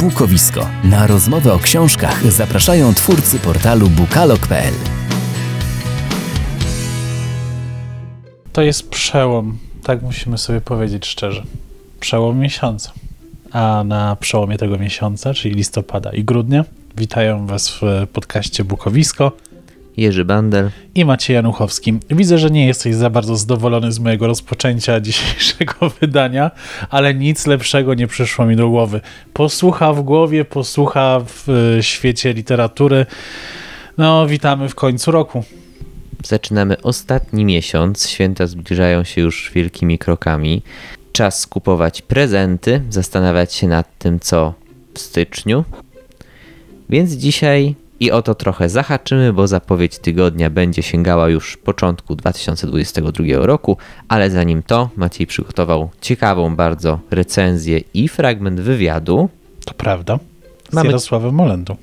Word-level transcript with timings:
Bukowisko. 0.00 0.66
Na 0.84 1.06
rozmowę 1.06 1.52
o 1.52 1.58
książkach 1.58 2.32
zapraszają 2.32 2.94
twórcy 2.94 3.38
portalu 3.38 3.88
bukalog.pl. 3.88 4.74
To 8.52 8.62
jest 8.62 8.90
przełom, 8.90 9.58
tak 9.82 10.02
musimy 10.02 10.38
sobie 10.38 10.60
powiedzieć 10.60 11.06
szczerze. 11.06 11.42
Przełom 12.00 12.38
miesiąca. 12.38 12.92
A 13.52 13.84
na 13.86 14.16
przełomie 14.16 14.58
tego 14.58 14.78
miesiąca, 14.78 15.34
czyli 15.34 15.54
listopada 15.54 16.10
i 16.10 16.24
grudnia, 16.24 16.64
witają 16.96 17.46
Was 17.46 17.70
w 17.70 18.06
podcaście 18.12 18.64
Bukowisko. 18.64 19.32
Jerzy 19.98 20.24
Bandel 20.24 20.70
i 20.94 21.04
Maciej 21.04 21.34
Januchowski. 21.34 21.98
Widzę, 22.10 22.38
że 22.38 22.50
nie 22.50 22.66
jesteś 22.66 22.94
za 22.94 23.10
bardzo 23.10 23.36
zadowolony 23.36 23.92
z 23.92 23.98
mojego 23.98 24.26
rozpoczęcia 24.26 25.00
dzisiejszego 25.10 25.90
wydania, 26.00 26.50
ale 26.90 27.14
nic 27.14 27.46
lepszego 27.46 27.94
nie 27.94 28.06
przyszło 28.06 28.46
mi 28.46 28.56
do 28.56 28.68
głowy. 28.68 29.00
Posłucha 29.32 29.92
w 29.92 30.02
głowie, 30.02 30.44
posłucha 30.44 31.20
w 31.26 31.48
e, 31.48 31.82
świecie 31.82 32.32
literatury. 32.32 33.06
No, 33.98 34.26
witamy 34.26 34.68
w 34.68 34.74
końcu 34.74 35.10
roku. 35.10 35.44
Zaczynamy 36.24 36.82
ostatni 36.82 37.44
miesiąc. 37.44 38.08
Święta 38.08 38.46
zbliżają 38.46 39.04
się 39.04 39.20
już 39.20 39.50
wielkimi 39.54 39.98
krokami. 39.98 40.62
Czas 41.12 41.46
kupować 41.46 42.02
prezenty, 42.02 42.82
zastanawiać 42.90 43.54
się 43.54 43.68
nad 43.68 43.98
tym, 43.98 44.20
co 44.20 44.54
w 44.94 44.98
styczniu. 44.98 45.64
Więc 46.90 47.12
dzisiaj 47.12 47.74
i 48.00 48.10
o 48.10 48.22
to 48.22 48.34
trochę 48.34 48.68
zahaczymy, 48.68 49.32
bo 49.32 49.46
zapowiedź 49.46 49.98
tygodnia 49.98 50.50
będzie 50.50 50.82
sięgała 50.82 51.28
już 51.28 51.56
początku 51.56 52.16
2022 52.16 53.24
roku, 53.36 53.76
ale 54.08 54.30
zanim 54.30 54.62
to, 54.62 54.90
Maciej 54.96 55.26
przygotował 55.26 55.90
ciekawą 56.00 56.56
bardzo 56.56 57.00
recenzję 57.10 57.80
i 57.94 58.08
fragment 58.08 58.60
wywiadu. 58.60 59.28
To 59.64 59.74
prawda. 59.74 60.18
Z 60.70 60.72
mamy, 60.72 60.86
Jarosławem 60.86 61.34
Molendą. 61.34 61.76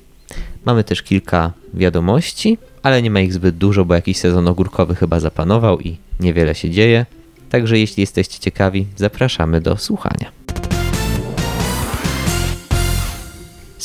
Mamy 0.64 0.84
też 0.84 1.02
kilka 1.02 1.52
wiadomości, 1.74 2.58
ale 2.82 3.02
nie 3.02 3.10
ma 3.10 3.20
ich 3.20 3.32
zbyt 3.32 3.56
dużo, 3.56 3.84
bo 3.84 3.94
jakiś 3.94 4.16
sezon 4.16 4.48
ogórkowy 4.48 4.94
chyba 4.94 5.20
zapanował 5.20 5.80
i 5.80 5.96
niewiele 6.20 6.54
się 6.54 6.70
dzieje. 6.70 7.06
Także 7.50 7.78
jeśli 7.78 8.00
jesteście 8.00 8.38
ciekawi, 8.38 8.86
zapraszamy 8.96 9.60
do 9.60 9.76
słuchania. 9.76 10.45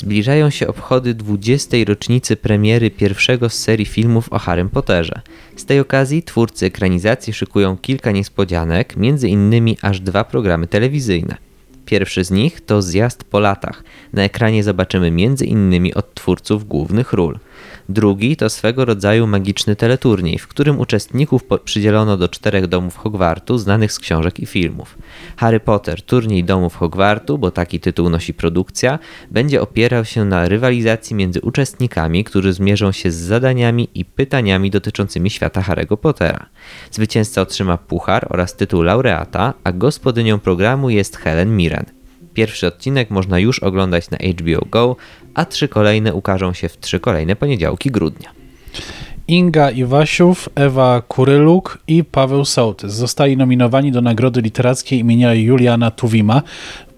Zbliżają 0.02 0.50
się 0.50 0.68
obchody 0.68 1.14
20. 1.14 1.78
rocznicy 1.88 2.36
premiery 2.36 2.92
pierwszego 2.92 3.50
z 3.50 3.54
serii 3.54 3.86
filmów 3.86 4.34
o 4.34 4.40
Harrym 4.40 4.70
Potterze. 4.70 5.22
Z 5.56 5.66
tej 5.66 5.80
okazji 5.80 6.24
twórcy 6.24 6.66
ekranizacji 6.66 7.34
szykują 7.34 7.78
kilka 7.78 8.12
niespodzianek, 8.12 8.98
między 8.98 9.30
innymi 9.30 9.78
aż 9.82 10.00
dwa 10.00 10.24
programy 10.24 10.68
telewizyjne. 10.68 11.38
Pierwszy 11.86 12.24
z 12.24 12.32
nich 12.32 12.62
to 12.62 12.82
Zjazd 12.82 13.24
po 13.24 13.40
latach. 13.40 13.84
Na 14.14 14.24
ekranie 14.24 14.64
zobaczymy 14.64 15.08
m.in. 15.08 15.92
od 15.96 16.14
twórców 16.14 16.68
głównych 16.68 17.14
ról. 17.14 17.40
Drugi 17.90 18.36
to 18.36 18.50
swego 18.50 18.86
rodzaju 18.86 19.28
magiczny 19.28 19.76
teleturniej, 19.76 20.40
w 20.40 20.48
którym 20.48 20.80
uczestników 20.80 21.44
przydzielono 21.64 22.18
do 22.18 22.30
czterech 22.30 22.68
domów 22.68 22.98
Hogwartu 22.98 23.58
znanych 23.58 23.94
z 23.94 24.00
książek 24.00 24.40
i 24.40 24.46
filmów. 24.46 24.98
Harry 25.38 25.60
Potter, 25.60 26.02
turniej 26.02 26.44
domów 26.44 26.76
Hogwartu, 26.76 27.38
bo 27.38 27.52
taki 27.52 27.80
tytuł 27.80 28.10
nosi 28.10 28.34
produkcja, 28.34 29.00
będzie 29.32 29.62
opierał 29.62 30.06
się 30.06 30.26
na 30.26 30.48
rywalizacji 30.48 31.16
między 31.16 31.42
uczestnikami, 31.42 32.24
którzy 32.24 32.54
zmierzą 32.54 32.92
się 32.92 33.12
z 33.12 33.16
zadaniami 33.16 33.90
i 33.96 34.06
pytaniami 34.06 34.72
dotyczącymi 34.72 35.30
świata 35.30 35.62
Harry'ego 35.62 35.98
Pottera. 35.98 36.46
Zwycięzca 36.92 37.42
otrzyma 37.42 37.78
puchar 37.78 38.28
oraz 38.30 38.56
tytuł 38.56 38.82
laureata, 38.82 39.54
a 39.64 39.72
gospodynią 39.72 40.40
programu 40.40 40.90
jest 40.90 41.18
Helen 41.18 41.58
Mirren. 41.58 42.01
Pierwszy 42.34 42.68
odcinek 42.68 43.10
można 43.10 43.40
już 43.40 43.60
oglądać 43.60 44.10
na 44.10 44.18
HBO 44.18 44.66
Go, 44.72 44.96
a 45.34 45.46
trzy 45.46 45.68
kolejne 45.68 46.14
ukażą 46.14 46.54
się 46.54 46.70
w 46.70 46.78
trzy 46.78 47.00
kolejne 47.00 47.36
poniedziałki 47.36 47.92
grudnia. 47.92 48.30
Inga 49.28 49.72
Iwasiów, 49.72 50.50
Ewa 50.56 51.02
Kuryluk 51.08 51.78
i 51.88 52.04
Paweł 52.04 52.46
Sołtys 52.46 52.94
zostali 52.94 53.38
nominowani 53.38 53.92
do 53.92 54.02
Nagrody 54.02 54.42
Literackiej 54.42 55.00
imienia 55.00 55.34
Juliana 55.34 55.92
Tuwima 55.92 56.42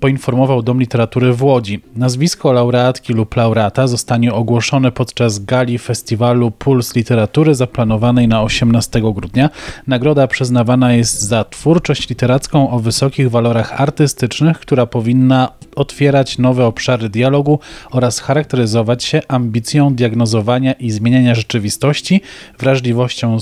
poinformował 0.04 0.62
Dom 0.62 0.80
Literatury 0.80 1.34
w 1.34 1.44
Łodzi. 1.44 1.82
Nazwisko 1.96 2.54
laureatki 2.54 3.14
lub 3.14 3.36
laureata 3.36 3.88
zostanie 3.88 4.34
ogłoszone 4.34 4.92
podczas 4.92 5.40
gali 5.40 5.78
festiwalu 5.78 6.52
Puls 6.52 6.96
Literatury 6.96 7.56
zaplanowanej 7.56 8.28
na 8.28 8.42
18 8.42 9.02
grudnia. 9.02 9.50
Nagroda 9.88 10.28
przyznawana 10.28 10.94
jest 10.94 11.22
za 11.22 11.44
twórczość 11.44 12.10
literacką 12.10 12.70
o 12.70 12.80
wysokich 12.80 13.32
walorach 13.32 13.82
artystycznych, 13.82 14.60
która 14.60 14.86
powinna 14.86 15.50
otwierać 15.76 16.38
nowe 16.38 16.66
obszary 16.66 17.10
dialogu 17.10 17.60
oraz 17.92 18.20
charakteryzować 18.20 19.04
się 19.04 19.22
ambicją 19.28 19.96
diagnozowania 19.96 20.74
i 20.74 20.92
zmieniania 20.92 21.36
rzeczywistości, 21.36 22.22
wrażliwością 22.60 23.38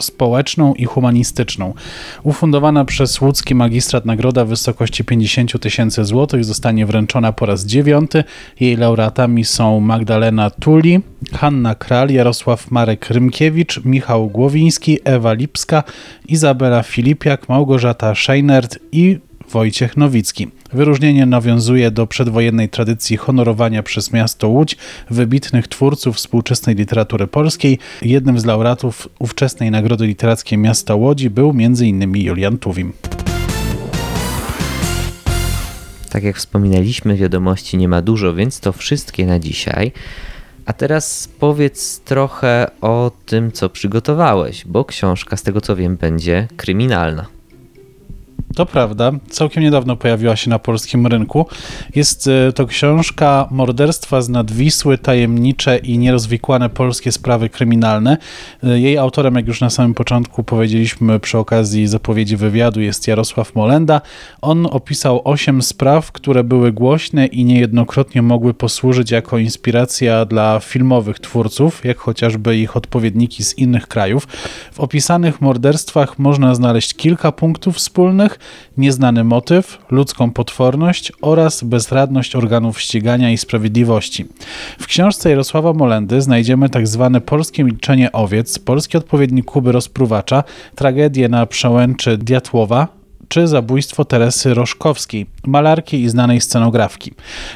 społeczną 0.00 0.74
i 0.74 0.84
humanistyczną. 0.84 1.74
Ufundowana 2.22 2.84
przez 2.84 3.20
łódzki 3.20 3.54
magistrat 3.54 4.04
nagroda 4.04 4.44
w 4.44 4.48
wysokości 4.48 5.04
50 5.04 5.60
tysięcy 5.60 5.85
tysięcy 5.86 6.04
złotych 6.04 6.44
zostanie 6.44 6.86
wręczona 6.86 7.32
po 7.32 7.46
raz 7.46 7.66
dziewiąty. 7.66 8.24
Jej 8.60 8.76
laureatami 8.76 9.44
są 9.44 9.80
Magdalena 9.80 10.50
Tuli, 10.50 11.00
Hanna 11.32 11.74
Kral, 11.74 12.10
Jarosław 12.10 12.70
Marek 12.70 13.10
Rymkiewicz, 13.10 13.84
Michał 13.84 14.28
Głowiński, 14.28 14.98
Ewa 15.04 15.32
Lipska, 15.32 15.82
Izabela 16.28 16.82
Filipiak, 16.82 17.48
Małgorzata 17.48 18.14
Scheinert 18.14 18.78
i 18.92 19.18
Wojciech 19.50 19.96
Nowicki. 19.96 20.48
Wyróżnienie 20.72 21.26
nawiązuje 21.26 21.90
do 21.90 22.06
przedwojennej 22.06 22.68
tradycji 22.68 23.16
honorowania 23.16 23.82
przez 23.82 24.12
miasto 24.12 24.48
Łódź 24.48 24.76
wybitnych 25.10 25.68
twórców 25.68 26.16
współczesnej 26.16 26.76
literatury 26.76 27.26
polskiej. 27.26 27.78
Jednym 28.02 28.40
z 28.40 28.44
laureatów 28.44 29.08
ówczesnej 29.18 29.70
Nagrody 29.70 30.06
Literackiej 30.06 30.58
Miasta 30.58 30.94
Łodzi 30.94 31.30
był 31.30 31.50
m.in. 31.50 32.16
Julian 32.16 32.58
Tuwim. 32.58 32.92
Tak 36.10 36.22
jak 36.22 36.36
wspominaliśmy, 36.36 37.16
wiadomości 37.16 37.76
nie 37.76 37.88
ma 37.88 38.02
dużo, 38.02 38.34
więc 38.34 38.60
to 38.60 38.72
wszystkie 38.72 39.26
na 39.26 39.38
dzisiaj. 39.38 39.92
A 40.66 40.72
teraz 40.72 41.28
powiedz 41.38 42.00
trochę 42.00 42.70
o 42.80 43.10
tym, 43.26 43.52
co 43.52 43.68
przygotowałeś, 43.68 44.64
bo 44.66 44.84
książka, 44.84 45.36
z 45.36 45.42
tego 45.42 45.60
co 45.60 45.76
wiem, 45.76 45.96
będzie 45.96 46.48
kryminalna. 46.56 47.35
To 48.56 48.66
prawda, 48.66 49.12
całkiem 49.30 49.62
niedawno 49.62 49.96
pojawiła 49.96 50.36
się 50.36 50.50
na 50.50 50.58
polskim 50.58 51.06
rynku. 51.06 51.46
Jest 51.94 52.28
e, 52.28 52.52
to 52.52 52.66
książka 52.66 53.48
Morderstwa 53.50 54.22
z 54.22 54.28
nadwisły, 54.28 54.98
tajemnicze 54.98 55.78
i 55.78 55.98
nierozwikłane 55.98 56.68
polskie 56.68 57.12
sprawy 57.12 57.48
kryminalne. 57.48 58.16
E, 58.64 58.80
jej 58.80 58.98
autorem, 58.98 59.34
jak 59.34 59.46
już 59.46 59.60
na 59.60 59.70
samym 59.70 59.94
początku 59.94 60.44
powiedzieliśmy 60.44 61.20
przy 61.20 61.38
okazji 61.38 61.86
zapowiedzi 61.86 62.36
wywiadu, 62.36 62.80
jest 62.80 63.08
Jarosław 63.08 63.54
Molenda. 63.54 64.00
On 64.42 64.66
opisał 64.66 65.20
osiem 65.24 65.62
spraw, 65.62 66.12
które 66.12 66.44
były 66.44 66.72
głośne 66.72 67.26
i 67.26 67.44
niejednokrotnie 67.44 68.22
mogły 68.22 68.54
posłużyć 68.54 69.10
jako 69.10 69.38
inspiracja 69.38 70.24
dla 70.24 70.60
filmowych 70.60 71.20
twórców, 71.20 71.84
jak 71.84 71.98
chociażby 71.98 72.56
ich 72.56 72.76
odpowiedniki 72.76 73.44
z 73.44 73.58
innych 73.58 73.88
krajów. 73.88 74.28
W 74.72 74.80
opisanych 74.80 75.40
morderstwach 75.40 76.18
można 76.18 76.54
znaleźć 76.54 76.94
kilka 76.94 77.32
punktów 77.32 77.76
wspólnych, 77.76 78.38
nieznany 78.76 79.24
motyw, 79.24 79.78
ludzką 79.90 80.30
potworność 80.30 81.12
oraz 81.22 81.64
bezradność 81.64 82.36
organów 82.36 82.80
ścigania 82.80 83.30
i 83.30 83.38
sprawiedliwości. 83.38 84.24
W 84.78 84.86
książce 84.86 85.30
Jarosława 85.30 85.72
Molendy 85.72 86.22
znajdziemy 86.22 86.68
tak 86.68 86.88
zwane 86.88 87.20
polskie 87.20 87.64
milczenie 87.64 88.12
owiec, 88.12 88.58
polski 88.58 88.98
odpowiednik 88.98 89.44
Kuby 89.44 89.72
Rozpruwacza, 89.72 90.44
tragedię 90.74 91.28
na 91.28 91.46
przełęczy 91.46 92.18
Diatłowa, 92.18 92.95
czy 93.28 93.46
zabójstwo 93.46 94.04
Teresy 94.04 94.54
Roszkowskiej, 94.54 95.26
malarki 95.46 96.02
i 96.02 96.08
znanej 96.08 96.40
scenografki. 96.40 97.12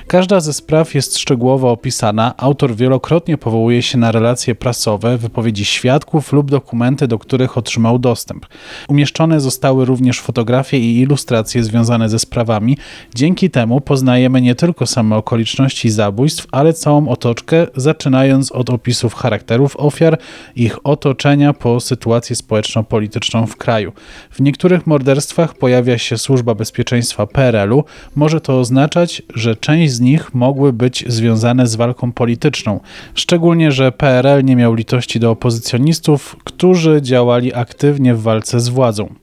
Każda 0.06 0.40
ze 0.40 0.52
spraw 0.52 0.94
jest 0.94 1.18
szczegółowo 1.18 1.70
opisana. 1.70 2.34
Autor 2.36 2.74
wielokrotnie 2.74 3.38
powołuje 3.38 3.82
się 3.82 3.98
na 3.98 4.12
relacje 4.12 4.54
prasowe, 4.54 5.18
wypowiedzi 5.18 5.64
świadków 5.64 6.32
lub 6.32 6.50
dokumenty, 6.50 7.08
do 7.08 7.18
których 7.18 7.58
otrzymał 7.58 7.98
dostęp. 7.98 8.46
Umieszczone 8.88 9.40
zostały 9.40 9.84
również 9.84 10.20
fotografie 10.20 10.78
i 10.78 11.00
ilustracje 11.00 11.64
związane 11.64 12.08
ze 12.08 12.18
sprawami. 12.18 12.76
Dzięki 13.14 13.50
temu 13.50 13.80
poznajemy 13.80 14.40
nie 14.40 14.54
tylko 14.54 14.86
same 14.86 15.16
okoliczności 15.16 15.90
zabójstw, 15.90 16.46
ale 16.52 16.72
całą 16.72 17.08
otoczkę, 17.08 17.66
zaczynając 17.76 18.52
od 18.52 18.70
opisów 18.70 19.14
charakterów 19.14 19.76
ofiar, 19.76 20.18
ich 20.56 20.86
otoczenia 20.86 21.52
po 21.52 21.80
sytuację 21.80 22.36
społeczno-polityczną 22.36 23.46
w 23.46 23.56
kraju. 23.56 23.92
W 24.30 24.40
niektórych 24.40 24.86
morderstwach 24.86 25.54
pojawia 25.60 25.98
się 25.98 26.18
Służba 26.18 26.54
Bezpieczeństwa 26.54 27.26
PRL-u, 27.26 27.84
może 28.16 28.40
to 28.40 28.60
oznaczać, 28.60 29.22
że 29.34 29.56
część 29.56 29.92
z 29.92 30.00
nich 30.00 30.34
mogły 30.34 30.72
być 30.72 31.04
związane 31.08 31.66
z 31.66 31.76
walką 31.76 32.12
polityczną. 32.12 32.80
Szczególnie, 33.14 33.72
że 33.72 33.92
PRL 33.92 34.44
nie 34.44 34.56
miał 34.56 34.74
litości 34.74 35.20
do 35.20 35.30
opozycjonistów, 35.30 36.36
którzy 36.44 37.02
działali 37.02 37.54
aktywnie 37.54 38.14
w 38.14 38.22
walce 38.22 38.60
z 38.60 38.68
władzą. 38.68 39.14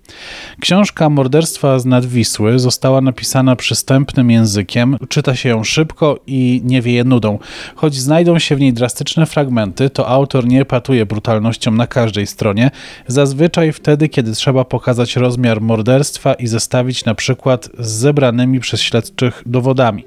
Książka 0.59 1.09
Morderstwa 1.09 1.79
z 1.79 1.85
Nadwisły 1.85 2.59
została 2.59 3.01
napisana 3.01 3.55
przystępnym 3.55 4.31
językiem, 4.31 4.97
czyta 5.09 5.35
się 5.35 5.49
ją 5.49 5.63
szybko 5.63 6.19
i 6.27 6.61
nie 6.65 6.81
wieje 6.81 7.03
nudą. 7.03 7.39
Choć 7.75 7.95
znajdą 7.95 8.39
się 8.39 8.55
w 8.55 8.59
niej 8.59 8.73
drastyczne 8.73 9.25
fragmenty, 9.25 9.89
to 9.89 10.07
autor 10.07 10.47
nie 10.47 10.65
patuje 10.65 11.05
brutalnością 11.05 11.71
na 11.71 11.87
każdej 11.87 12.27
stronie, 12.27 12.71
zazwyczaj 13.07 13.71
wtedy, 13.71 14.09
kiedy 14.09 14.31
trzeba 14.31 14.65
pokazać 14.65 15.15
rozmiar 15.15 15.61
morderstwa 15.61 16.33
i 16.33 16.47
zestawić 16.47 17.05
na 17.05 17.15
przykład 17.15 17.69
z 17.79 17.87
zebranymi 17.89 18.59
przez 18.59 18.81
śledczych 18.81 19.43
dowodami. 19.45 20.03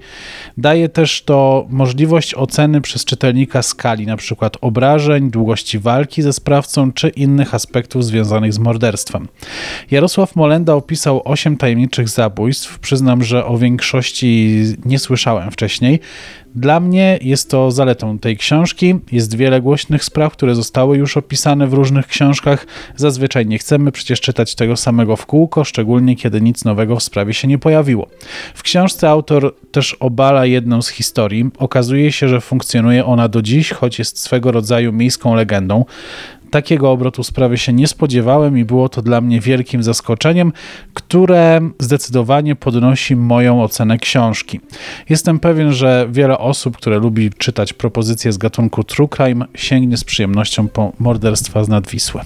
Daje 0.59 0.89
też 0.89 1.23
to 1.23 1.67
możliwość 1.69 2.35
oceny 2.35 2.81
przez 2.81 3.05
czytelnika 3.05 3.63
skali, 3.63 4.07
na 4.07 4.17
przykład 4.17 4.57
obrażeń, 4.61 5.31
długości 5.31 5.79
walki 5.79 6.23
ze 6.23 6.33
sprawcą 6.33 6.93
czy 6.93 7.09
innych 7.09 7.55
aspektów 7.55 8.05
związanych 8.05 8.53
z 8.53 8.59
morderstwem. 8.59 9.29
Jarosław 9.91 10.37
Molenda 10.37 10.75
opisał 10.75 11.23
osiem 11.25 11.57
tajemniczych 11.57 12.09
zabójstw. 12.09 12.79
Przyznam, 12.79 13.25
że 13.25 13.47
o 13.47 13.59
większości 13.59 14.63
nie 14.85 14.99
słyszałem 14.99 15.51
wcześniej. 15.51 16.01
Dla 16.55 16.81
mnie 16.81 17.19
jest 17.23 17.51
to 17.51 17.71
zaletą 17.71 18.19
tej 18.19 18.37
książki. 18.37 18.95
Jest 19.13 19.37
wiele 19.37 19.61
głośnych 19.61 20.05
spraw, 20.05 20.33
które 20.33 20.55
zostały 20.55 20.97
już 20.97 21.17
opisane 21.17 21.67
w 21.67 21.73
różnych 21.73 22.07
książkach. 22.07 22.67
Zazwyczaj 22.97 23.47
nie 23.47 23.59
chcemy 23.59 23.93
przecież 23.93 24.21
czytać 24.21 24.55
tego 24.55 24.77
samego 24.77 25.17
w 25.17 25.27
kółko, 25.27 25.65
szczególnie 25.65 26.17
kiedy 26.17 26.41
nic 26.41 26.65
nowego 26.65 26.97
w 26.97 27.03
sprawie 27.03 27.35
się 27.35 27.49
nie 27.49 27.59
pojawiło. 27.59 28.07
W 28.55 28.63
książce 28.63 29.09
autor 29.09 29.55
też 29.73 29.97
obala 30.01 30.47
jedną 30.47 30.83
z 30.83 30.89
historii. 30.89 31.51
Okazuje 31.59 32.13
się, 32.13 32.29
że 32.29 32.41
funkcjonuje 32.41 33.05
ona 33.05 33.29
do 33.29 33.43
dziś, 33.43 33.71
choć 33.71 33.99
jest 33.99 34.19
swego 34.19 34.53
rodzaju 34.53 34.93
miejską 34.93 35.35
legendą. 35.35 35.85
Takiego 36.51 36.91
obrotu 36.91 37.23
sprawy 37.23 37.59
się 37.59 37.73
nie 37.73 37.87
spodziewałem 37.87 38.59
i 38.59 38.65
było 38.65 38.89
to 38.89 39.03
dla 39.03 39.21
mnie 39.21 39.41
wielkim 39.41 39.83
zaskoczeniem, 39.83 40.53
które 40.95 41.61
zdecydowanie 41.79 42.57
podnosi 42.57 43.17
moją 43.17 43.63
ocenę 43.63 43.99
książki. 43.99 44.61
Jestem 45.09 45.39
pewien, 45.39 45.73
że 45.73 46.09
wiele 46.11 46.39
osób, 46.39 46.77
które 46.77 46.99
lubi 46.99 47.31
czytać 47.31 47.73
propozycje 47.73 48.33
z 48.33 48.39
gatunku 48.39 48.85
true 48.85 49.09
crime, 49.09 49.45
sięgnie 49.55 49.97
z 49.97 50.05
przyjemnością 50.05 50.69
po 50.69 50.93
morderstwa 50.99 51.65
z 51.65 51.69
Nadwisły. 51.69 52.21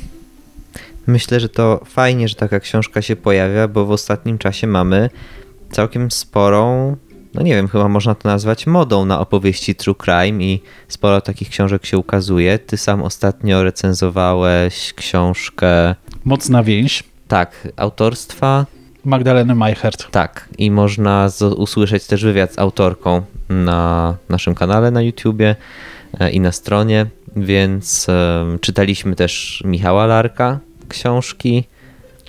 Myślę, 1.07 1.41
że 1.41 1.49
to 1.49 1.81
fajnie, 1.85 2.29
że 2.29 2.35
taka 2.35 2.61
książka 2.61 3.03
się 3.03 3.17
pojawia, 3.17 3.69
bo 3.69 3.87
w 3.87 3.91
ostatnim 3.91 4.39
czasie 4.39 4.67
mamy 4.67 5.11
całkiem 5.71 6.11
sporą, 6.11 6.97
no 7.35 7.43
nie 7.43 7.55
wiem, 7.55 7.69
chyba 7.69 7.89
można 7.89 8.15
to 8.15 8.29
nazwać 8.29 8.67
modą 8.67 9.05
na 9.05 9.21
opowieści 9.21 9.75
true 9.75 9.95
crime 9.95 10.45
i 10.45 10.63
sporo 10.89 11.21
takich 11.21 11.49
książek 11.49 11.87
się 11.87 11.99
ukazuje. 11.99 12.59
Ty 12.59 12.77
sam 12.77 13.03
ostatnio 13.03 13.65
recenzowałeś 13.65 14.93
książkę, 14.95 15.95
Mocna 16.25 16.63
więź 16.63 17.05
tak, 17.29 17.69
autorstwa, 17.77 18.67
Magdaleny 19.05 19.55
Majchert. 19.55 20.11
tak, 20.11 20.49
i 20.59 20.71
można 20.71 21.29
usłyszeć 21.57 22.07
też 22.07 22.25
wywiad 22.25 22.53
z 22.55 22.59
autorką 22.59 23.23
na 23.49 24.17
naszym 24.29 24.55
kanale 24.55 24.91
na 24.91 25.03
YouTubie 25.03 25.57
e, 26.21 26.31
i 26.31 26.41
na 26.41 26.53
stronie, 26.53 27.07
więc 27.37 28.07
czytaliśmy 28.61 29.17
też 29.17 29.63
Michała 29.67 30.07
Larka 30.07 30.59
książki. 30.89 31.65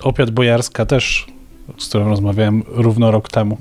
Opiat 0.02 0.30
Bojarska 0.30 0.86
też, 0.86 1.26
z 1.78 1.88
którą 1.88 2.08
rozmawiałem 2.08 2.62
równo 2.68 3.10
rok 3.10 3.28
temu. 3.28 3.58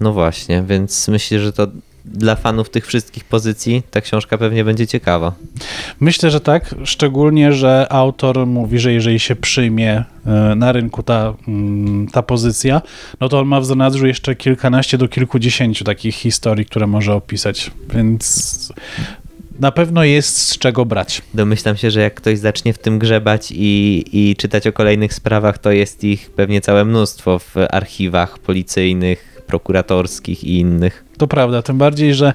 No 0.00 0.12
właśnie, 0.12 0.64
więc 0.68 1.08
myślę, 1.08 1.40
że 1.40 1.52
to 1.52 1.66
dla 2.04 2.36
fanów 2.36 2.70
tych 2.70 2.86
wszystkich 2.86 3.24
pozycji 3.24 3.82
ta 3.90 4.00
książka 4.00 4.38
pewnie 4.38 4.64
będzie 4.64 4.86
ciekawa. 4.86 5.32
Myślę, 6.00 6.30
że 6.30 6.40
tak, 6.40 6.74
szczególnie, 6.84 7.52
że 7.52 7.86
autor 7.90 8.46
mówi, 8.46 8.78
że 8.78 8.92
jeżeli 8.92 9.20
się 9.20 9.36
przyjmie 9.36 10.04
e, 10.26 10.54
na 10.56 10.72
rynku 10.72 11.02
ta, 11.02 11.34
mm, 11.48 12.06
ta 12.08 12.22
pozycja, 12.22 12.82
no 13.20 13.28
to 13.28 13.40
on 13.40 13.46
ma 13.46 13.60
w 13.60 13.66
zanadrzu 13.66 14.06
jeszcze 14.06 14.34
kilkanaście 14.34 14.98
do 14.98 15.08
kilkudziesięciu 15.08 15.84
takich 15.84 16.14
historii, 16.14 16.66
które 16.66 16.86
może 16.86 17.14
opisać, 17.14 17.70
więc 17.94 18.72
na 19.60 19.72
pewno 19.72 20.04
jest 20.04 20.38
z 20.38 20.58
czego 20.58 20.84
brać. 20.84 21.22
Domyślam 21.34 21.76
się, 21.76 21.90
że 21.90 22.00
jak 22.00 22.14
ktoś 22.14 22.38
zacznie 22.38 22.72
w 22.72 22.78
tym 22.78 22.98
grzebać 22.98 23.52
i, 23.56 24.04
i 24.12 24.36
czytać 24.36 24.66
o 24.66 24.72
kolejnych 24.72 25.14
sprawach, 25.14 25.58
to 25.58 25.72
jest 25.72 26.04
ich 26.04 26.30
pewnie 26.30 26.60
całe 26.60 26.84
mnóstwo 26.84 27.38
w 27.38 27.54
archiwach 27.70 28.38
policyjnych, 28.38 29.31
prokuratorskich 29.52 30.44
i 30.44 30.58
innych. 30.58 31.04
To 31.18 31.26
prawda, 31.26 31.62
tym 31.62 31.78
bardziej, 31.78 32.14
że 32.14 32.32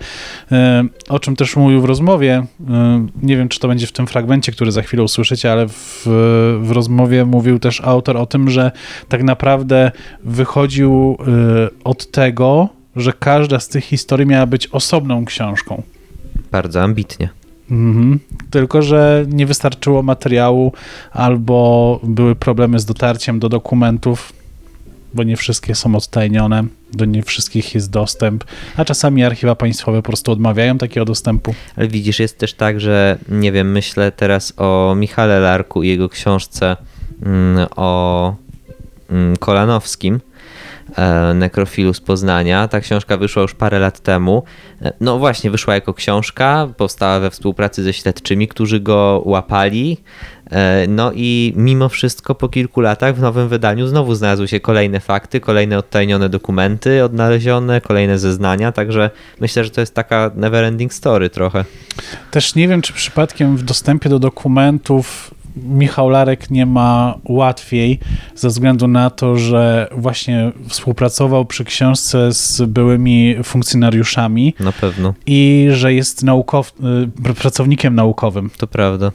e, 0.51 0.85
o 1.09 1.19
czym 1.19 1.35
też 1.35 1.55
mówił 1.55 1.81
w 1.81 1.85
rozmowie, 1.85 2.45
e, 2.69 3.07
nie 3.23 3.37
wiem 3.37 3.49
czy 3.49 3.59
to 3.59 3.67
będzie 3.67 3.87
w 3.87 3.91
tym 3.91 4.07
fragmencie, 4.07 4.51
który 4.51 4.71
za 4.71 4.81
chwilę 4.81 5.03
usłyszycie, 5.03 5.51
ale 5.51 5.67
w, 5.67 6.01
w 6.61 6.71
rozmowie 6.71 7.25
mówił 7.25 7.59
też 7.59 7.81
autor 7.81 8.17
o 8.17 8.25
tym, 8.25 8.49
że 8.49 8.71
tak 9.09 9.23
naprawdę 9.23 9.91
wychodził 10.23 11.17
e, 11.19 11.83
od 11.83 12.11
tego, 12.11 12.69
że 12.95 13.13
każda 13.13 13.59
z 13.59 13.67
tych 13.67 13.83
historii 13.83 14.25
miała 14.25 14.45
być 14.45 14.67
osobną 14.67 15.25
książką. 15.25 15.83
Bardzo 16.51 16.81
ambitnie. 16.81 17.29
Mhm. 17.71 18.19
Tylko, 18.49 18.81
że 18.81 19.25
nie 19.27 19.45
wystarczyło 19.45 20.03
materiału 20.03 20.73
albo 21.11 21.99
były 22.03 22.35
problemy 22.35 22.79
z 22.79 22.85
dotarciem 22.85 23.39
do 23.39 23.49
dokumentów, 23.49 24.33
bo 25.17 25.23
nie 25.23 25.37
wszystkie 25.37 25.75
są 25.75 25.95
odtajnione, 25.95 26.65
do 26.93 27.05
nie 27.05 27.23
wszystkich 27.23 27.75
jest 27.75 27.89
dostęp, 27.89 28.43
a 28.77 28.85
czasami 28.85 29.23
archiwa 29.23 29.55
państwowe 29.55 29.97
po 29.97 30.03
prostu 30.03 30.31
odmawiają 30.31 30.77
takiego 30.77 31.05
dostępu. 31.05 31.55
Ale 31.75 31.87
widzisz, 31.87 32.19
jest 32.19 32.37
też 32.37 32.53
tak, 32.53 32.79
że 32.79 33.17
nie 33.29 33.51
wiem, 33.51 33.71
myślę 33.71 34.11
teraz 34.11 34.53
o 34.57 34.95
Michale 34.97 35.39
Larku 35.39 35.83
i 35.83 35.87
jego 35.87 36.09
książce 36.09 36.77
mm, 37.25 37.67
o 37.75 38.35
mm, 39.09 39.37
Kolanowskim, 39.37 40.19
nekrofilu 41.35 41.93
z 41.93 42.01
Poznania. 42.01 42.67
Ta 42.67 42.79
książka 42.79 43.17
wyszła 43.17 43.41
już 43.41 43.55
parę 43.55 43.79
lat 43.79 43.99
temu. 43.99 44.43
E, 44.81 44.93
No 44.99 45.17
właśnie, 45.19 45.51
wyszła 45.51 45.73
jako 45.73 45.93
książka, 45.93 46.67
powstała 46.77 47.19
we 47.19 47.29
współpracy 47.29 47.83
ze 47.83 47.93
śledczymi, 47.93 48.47
którzy 48.47 48.79
go 48.79 49.21
łapali. 49.25 49.97
E, 50.51 50.87
No 50.87 51.11
i 51.15 51.53
mimo 51.55 51.89
wszystko 51.89 52.35
po 52.35 52.49
kilku 52.49 52.81
latach 52.81 53.15
w 53.15 53.21
nowym 53.21 53.47
wydaniu 53.49 53.87
znowu 53.87 54.15
znalazły 54.15 54.47
się 54.47 54.59
kolejne 54.59 54.99
fakty, 54.99 55.39
kolejne 55.39 55.77
odtajnione 55.77 56.29
dokumenty 56.29 57.03
odnalezione, 57.03 57.81
kolejne 57.81 58.19
zeznania, 58.19 58.71
także 58.71 59.09
myślę, 59.39 59.63
że 59.63 59.69
to 59.69 59.81
jest 59.81 59.93
taka 59.93 60.31
neverending 60.35 60.93
story 60.93 61.29
trochę. 61.29 61.65
Też 62.31 62.55
nie 62.55 62.67
wiem, 62.67 62.81
czy 62.81 62.93
przypadkiem 62.93 63.57
w 63.57 63.63
dostępie 63.63 64.09
do 64.09 64.19
dokumentów 64.19 65.33
Michał 65.63 66.09
Larek 66.09 66.49
nie 66.51 66.65
ma 66.65 67.17
łatwiej, 67.25 67.99
ze 68.35 68.47
względu 68.47 68.87
na 68.87 69.09
to, 69.09 69.35
że 69.37 69.87
właśnie 69.97 70.51
współpracował 70.69 71.45
przy 71.45 71.65
książce 71.65 72.33
z 72.33 72.61
byłymi 72.61 73.35
funkcjonariuszami 73.43 74.53
Na 74.59 74.71
pewno, 74.71 75.13
i 75.25 75.67
że 75.71 75.93
jest 75.93 76.23
naukow- 76.23 76.73
y, 77.29 77.33
pracownikiem 77.35 77.95
naukowym. 77.95 78.49
to 78.57 78.67
prawda. 78.67 79.11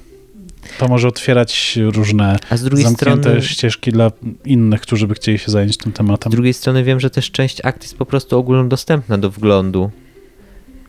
To 0.78 0.88
może 0.88 1.08
otwierać 1.08 1.78
różne 1.82 2.36
A 2.50 2.56
z 2.56 2.62
drugiej 2.62 2.84
zamknięte 2.84 3.22
strony, 3.22 3.42
ścieżki 3.42 3.92
dla 3.92 4.10
innych, 4.44 4.80
którzy 4.80 5.06
by 5.06 5.14
chcieli 5.14 5.38
się 5.38 5.50
zająć 5.50 5.76
tym 5.76 5.92
z 5.92 5.94
tematem. 5.94 6.32
drugiej 6.32 6.54
strony 6.54 6.84
wiem, 6.84 7.00
że 7.00 7.10
też 7.10 7.30
część 7.30 7.64
akt 7.64 7.82
jest 7.82 7.96
po 7.98 8.06
prostu 8.06 8.38
ogólnodostępna 8.38 9.18
do 9.18 9.30
wglądu, 9.30 9.90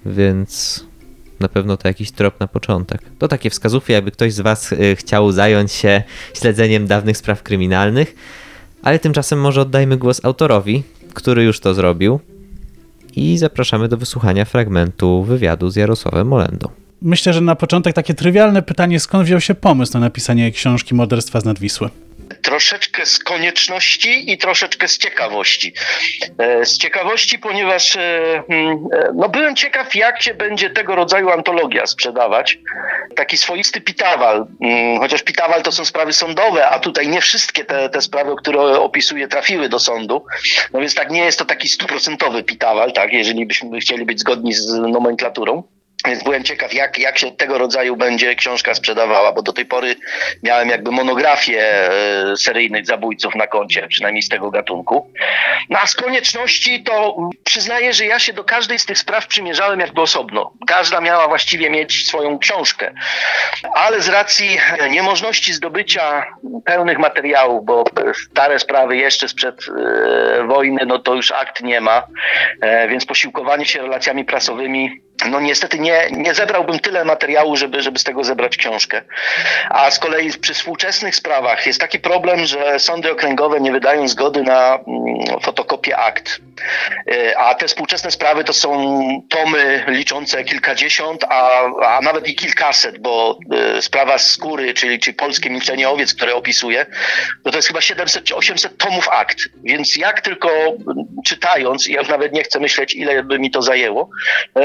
więc 0.06 0.86
na 1.44 1.50
pewno 1.50 1.78
to 1.78 1.88
jakiś 1.88 2.12
trop 2.12 2.40
na 2.40 2.48
początek. 2.48 3.02
To 3.20 3.28
takie 3.28 3.50
wskazówki, 3.50 3.94
jakby 3.94 4.12
ktoś 4.12 4.34
z 4.34 4.40
Was 4.40 4.72
y, 4.72 4.96
chciał 4.96 5.32
zająć 5.32 5.72
się 5.72 6.04
śledzeniem 6.34 6.88
dawnych 6.88 7.18
spraw 7.18 7.44
kryminalnych, 7.44 8.16
ale 8.84 9.00
tymczasem 9.00 9.42
może 9.42 9.62
oddajmy 9.62 9.98
głos 9.98 10.26
autorowi, 10.26 10.84
który 11.14 11.44
już 11.44 11.60
to 11.60 11.74
zrobił 11.74 12.20
i 13.16 13.38
zapraszamy 13.38 13.88
do 13.88 13.98
wysłuchania 13.98 14.46
fragmentu 14.46 15.24
wywiadu 15.24 15.70
z 15.70 15.76
Jarosławem 15.76 16.28
Molendą. 16.28 16.70
Myślę, 17.02 17.34
że 17.34 17.42
na 17.42 17.56
początek 17.56 17.96
takie 17.96 18.14
trywialne 18.14 18.62
pytanie, 18.62 19.00
skąd 19.00 19.26
wziął 19.26 19.42
się 19.42 19.56
pomysł 19.56 19.94
na 19.94 20.00
napisanie 20.00 20.52
książki 20.52 20.96
Morderstwa 20.96 21.42
z 21.42 21.46
Nadwisły? 21.46 21.90
Troszeczkę 22.44 23.06
z 23.06 23.20
konieczności 23.20 24.32
i 24.32 24.38
troszeczkę 24.38 24.88
z 24.88 24.98
ciekawości. 24.98 25.74
E, 26.38 26.66
Z 26.66 26.78
ciekawości, 26.78 27.40
ponieważ 27.40 27.96
e, 27.96 28.44
mm, 28.50 28.88
e, 28.94 29.12
no 29.16 29.30
byłem 29.30 29.56
ciekaw, 29.56 29.96
jak 29.96 30.22
się 30.24 30.34
będzie 30.34 30.70
tego 30.70 30.96
rodzaju 30.96 31.30
antologia 31.30 31.88
sprzedawać. 31.88 32.60
Taki 33.16 33.38
swoisty 33.38 33.82
pitawal, 33.82 34.48
mm, 34.62 35.00
chociaż 35.00 35.24
pitawal 35.24 35.64
to 35.64 35.72
są 35.72 35.86
sprawy 35.86 36.14
sądowe, 36.14 36.70
a 36.70 36.80
tutaj 36.80 37.08
nie 37.08 37.22
wszystkie 37.22 37.66
te, 37.66 37.90
te 37.90 38.02
sprawy, 38.02 38.36
które 38.38 38.62
opisuję, 38.62 39.28
trafiły 39.28 39.70
do 39.70 39.80
sądu. 39.80 40.26
No 40.74 40.80
więc 40.80 40.96
tak 40.96 41.12
nie 41.12 41.26
jest 41.26 41.40
to 41.40 41.46
taki 41.46 41.70
stuprocentowy 41.70 42.44
pitawal, 42.44 42.94
tak, 42.94 43.14
jeżeli 43.14 43.46
byśmy 43.46 43.80
chcieli 43.80 44.06
być 44.06 44.20
zgodni 44.20 44.54
z 44.54 44.68
nomenklaturą. 44.74 45.64
Więc 46.08 46.24
byłem 46.24 46.44
ciekaw, 46.44 46.74
jak, 46.74 47.00
jak 47.00 47.18
się 47.18 47.32
tego 47.32 47.58
rodzaju 47.58 47.96
będzie 47.96 48.36
książka 48.36 48.74
sprzedawała, 48.74 49.32
bo 49.32 49.42
do 49.42 49.54
tej 49.54 49.66
pory 49.66 49.96
miałem 50.44 50.70
jakby 50.70 50.92
monografię 50.92 51.62
e, 51.62 52.38
seryjnych 52.38 52.86
zabójców 52.86 53.36
na 53.36 53.48
koncie, 53.48 53.88
przynajmniej 53.88 54.22
z 54.22 54.30
tego 54.30 54.52
gatunku. 54.52 55.12
No 55.70 55.80
a 55.80 55.88
z 55.88 55.96
konieczności 55.96 56.84
to 56.84 57.18
przyznaję, 57.44 57.94
że 57.94 58.06
ja 58.06 58.20
się 58.20 58.34
do 58.34 58.44
każdej 58.44 58.80
z 58.80 58.86
tych 58.86 58.98
spraw 58.98 59.28
przymierzałem 59.28 59.80
jakby 59.80 60.02
osobno. 60.02 60.54
Każda 60.68 61.02
miała 61.02 61.28
właściwie 61.28 61.70
mieć 61.70 62.08
swoją 62.08 62.40
książkę. 62.40 62.94
Ale 63.76 64.02
z 64.02 64.10
racji 64.10 64.58
niemożności 64.90 65.54
zdobycia 65.54 66.26
pełnych 66.66 67.00
materiałów, 67.00 67.66
bo 67.66 67.84
stare 68.32 68.60
sprawy 68.60 68.98
jeszcze 68.98 69.30
sprzed 69.30 69.56
e, 69.68 70.44
wojny, 70.44 70.86
no 70.86 71.00
to 71.00 71.16
już 71.16 71.32
akt 71.32 71.62
nie 71.62 71.82
ma, 71.82 72.04
e, 72.62 72.88
więc 72.88 73.06
posiłkowanie 73.06 73.66
się 73.66 73.82
relacjami 73.82 74.26
prasowymi 74.26 75.04
no 75.30 75.40
niestety 75.40 75.80
nie, 75.80 75.93
nie 76.12 76.34
zebrałbym 76.34 76.80
tyle 76.80 77.06
materiału, 77.06 77.56
żeby, 77.56 77.82
żeby 77.82 78.00
z 78.00 78.04
tego 78.04 78.24
zebrać 78.24 78.58
książkę. 78.58 79.02
A 79.70 79.92
z 79.92 80.00
kolei 80.00 80.32
przy 80.42 80.54
współczesnych 80.54 81.16
sprawach 81.16 81.66
jest 81.66 81.80
taki 81.80 82.00
problem, 82.00 82.46
że 82.46 82.80
sądy 82.80 83.12
okręgowe 83.12 83.62
nie 83.62 83.72
wydają 83.72 84.08
zgody 84.08 84.44
na 84.44 84.76
mm, 84.76 85.42
fotokopię 85.42 85.98
akt. 85.98 86.40
Y, 87.12 87.38
a 87.38 87.56
te 87.56 87.68
współczesne 87.68 88.12
sprawy 88.12 88.44
to 88.44 88.54
są 88.54 88.72
tomy 89.30 89.84
liczące 89.88 90.44
kilkadziesiąt, 90.44 91.24
a, 91.24 91.64
a 91.86 92.02
nawet 92.02 92.28
i 92.28 92.36
kilkaset, 92.36 92.98
bo 93.00 93.40
y, 93.78 93.82
sprawa 93.82 94.18
skóry, 94.18 94.74
czyli, 94.74 95.00
czyli 95.00 95.14
polskie 95.14 95.50
milczenie 95.50 95.90
owiec, 95.90 96.14
które 96.14 96.36
opisuję, 96.36 96.86
no 97.46 97.52
to 97.52 97.58
jest 97.58 97.68
chyba 97.68 97.80
700-800 97.80 98.70
tomów 98.78 99.10
akt. 99.10 99.38
Więc 99.64 99.98
jak 99.98 100.22
tylko 100.22 100.50
czytając, 101.26 101.88
ja 101.88 102.00
już 102.00 102.10
nawet 102.10 102.34
nie 102.34 102.44
chcę 102.44 102.60
myśleć, 102.60 102.96
ile 102.96 103.24
by 103.24 103.40
mi 103.40 103.52
to 103.52 103.62
zajęło, 103.62 104.10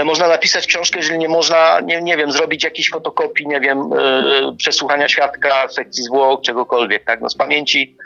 y, 0.00 0.04
można 0.04 0.28
napisać 0.28 0.66
książkę, 0.66 0.99
jeżeli 0.99 1.17
nie 1.18 1.28
można, 1.28 1.80
nie, 1.80 2.02
nie 2.02 2.16
wiem, 2.16 2.32
zrobić 2.32 2.64
jakiejś 2.64 2.90
fotokopii, 2.90 3.46
nie 3.46 3.60
wiem, 3.60 3.90
yy, 3.90 4.56
przesłuchania 4.56 5.08
świadka, 5.08 5.68
sekcji 5.68 6.04
zwłok, 6.04 6.42
czegokolwiek, 6.42 7.04
tak, 7.04 7.20
no 7.20 7.28
z 7.30 7.34
pamięci 7.34 7.96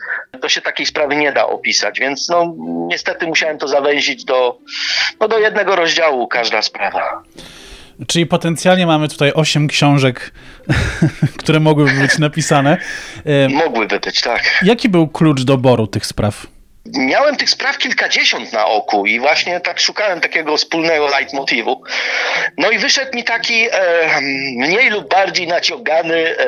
to 0.41 0.49
się 0.49 0.61
takiej 0.61 0.87
sprawy 0.87 1.17
nie 1.17 1.33
da 1.33 1.47
opisać, 1.47 2.01
więc 2.01 2.29
no 2.29 2.55
niestety 2.89 3.27
musiałem 3.27 3.59
to 3.59 3.69
zawęzić 3.69 4.25
do, 4.25 4.59
no, 5.21 5.29
do 5.29 5.39
jednego 5.39 5.77
rozdziału 5.77 6.29
każda 6.29 6.63
sprawa. 6.63 7.23
Czyli 8.07 8.27
potencjalnie 8.27 8.87
mamy 8.87 9.09
tutaj 9.09 9.33
osiem 9.33 9.69
książek, 9.69 10.33
które 11.41 11.61
mogłyby 11.61 11.93
być 12.01 12.19
napisane. 12.19 12.77
Mogłyby 13.49 14.01
być, 14.01 14.21
tak. 14.21 14.43
Jaki 14.63 14.89
był 14.89 15.09
klucz 15.09 15.43
doboru 15.43 15.87
tych 15.87 16.07
spraw? 16.07 16.47
Miałem 16.87 17.37
tych 17.37 17.51
spraw 17.51 17.79
kilkadziesiąt 17.79 18.53
na 18.53 18.67
oku 18.67 19.07
i 19.07 19.21
właśnie 19.21 19.61
tak 19.61 19.81
szukałem 19.81 20.21
takiego 20.21 20.57
wspólnego 20.57 21.09
leitmotivu. 21.09 21.83
No 22.59 22.71
i 22.71 22.79
wyszedł 22.79 23.17
mi 23.17 23.25
taki 23.25 23.67
e, 23.71 24.21
mniej 24.57 24.91
lub 24.91 25.09
bardziej 25.09 25.47
naciągany 25.47 26.39
e, 26.39 26.45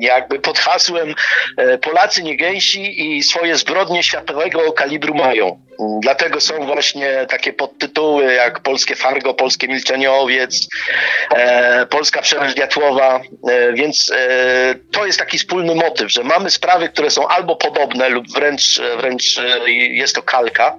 jakby 0.00 0.38
pod 0.38 0.58
hasłem 0.58 1.14
e, 1.56 1.78
Polacy 1.78 2.22
nie 2.22 2.36
gęsi 2.36 3.16
i 3.16 3.22
swoje 3.22 3.56
zbrodnie 3.56 4.02
światowego 4.02 4.72
kalibru 4.72 5.14
mają. 5.14 5.63
Dlatego 6.00 6.40
są 6.40 6.66
właśnie 6.66 7.26
takie 7.28 7.52
podtytuły 7.52 8.34
jak 8.34 8.60
Polskie 8.60 8.96
Fargo, 8.96 9.34
Polskie 9.34 9.68
Milczenie 9.68 10.12
Owiec, 10.12 10.68
e, 11.34 11.86
Polska 11.86 12.22
Przemęcz 12.22 12.54
Diatłowa, 12.54 13.20
e, 13.48 13.72
więc 13.72 14.12
e, 14.16 14.74
to 14.92 15.06
jest 15.06 15.18
taki 15.18 15.38
wspólny 15.38 15.74
motyw, 15.74 16.12
że 16.12 16.24
mamy 16.24 16.50
sprawy, 16.50 16.88
które 16.88 17.10
są 17.10 17.28
albo 17.28 17.56
podobne 17.56 18.08
lub 18.08 18.28
wręcz, 18.34 18.80
wręcz 19.00 19.38
e, 19.38 19.70
jest 19.70 20.14
to 20.14 20.22
kalka, 20.22 20.76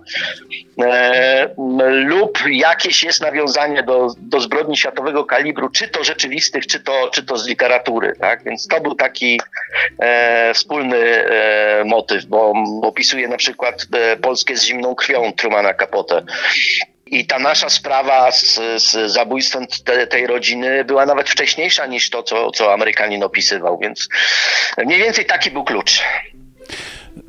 e, 0.81 1.49
lub 1.89 2.39
jakieś 2.49 3.03
jest 3.03 3.21
nawiązanie 3.21 3.83
do, 3.83 4.07
do 4.17 4.39
zbrodni 4.39 4.77
światowego 4.77 5.25
kalibru, 5.25 5.69
czy 5.69 5.87
to 5.87 6.03
rzeczywistych, 6.03 6.67
czy 6.67 6.79
to, 6.79 7.09
czy 7.13 7.23
to 7.23 7.37
z 7.37 7.47
literatury. 7.47 8.13
Tak? 8.19 8.43
Więc 8.43 8.67
to 8.67 8.81
był 8.81 8.95
taki 8.95 9.41
e, 9.99 10.53
wspólny 10.53 11.25
motyw, 11.85 12.25
bo 12.25 12.53
opisuje 12.81 13.27
na 13.27 13.37
przykład 13.37 13.85
polskie 14.21 14.57
z 14.57 14.63
zimną 14.85 14.95
krwią 14.95 15.33
Trumana 15.33 15.73
Capote. 15.73 16.23
I 17.07 17.25
ta 17.25 17.39
nasza 17.39 17.69
sprawa 17.69 18.31
z, 18.31 18.59
z 18.77 19.11
zabójstwem 19.11 19.65
te, 19.83 20.07
tej 20.07 20.27
rodziny 20.27 20.85
była 20.85 21.05
nawet 21.05 21.29
wcześniejsza 21.29 21.85
niż 21.85 22.09
to, 22.09 22.23
co, 22.23 22.51
co 22.51 22.73
Amerykanin 22.73 23.23
opisywał, 23.23 23.77
więc 23.77 24.09
mniej 24.85 24.99
więcej 24.99 25.25
taki 25.25 25.51
był 25.51 25.63
klucz. 25.63 26.01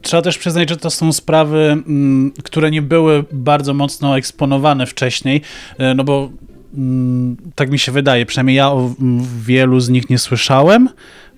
Trzeba 0.03 0.23
też 0.23 0.39
przyznać, 0.39 0.69
że 0.69 0.77
to 0.77 0.91
są 0.91 1.13
sprawy, 1.13 1.59
mm, 1.59 2.33
które 2.45 2.71
nie 2.71 2.83
były 2.83 3.25
bardzo 3.33 3.75
mocno 3.75 4.19
eksponowane 4.19 4.87
wcześniej, 4.87 5.43
e, 5.79 5.95
no 5.95 6.05
bo 6.05 6.31
mm, 6.75 7.37
tak 7.55 7.71
mi 7.71 7.79
się 7.79 7.93
wydaje, 7.93 8.27
przynajmniej 8.27 8.57
ja 8.57 8.69
o 8.69 8.95
wielu 9.47 9.81
z 9.81 9.89
nich 9.89 10.11
nie 10.11 10.19
słyszałem 10.19 10.89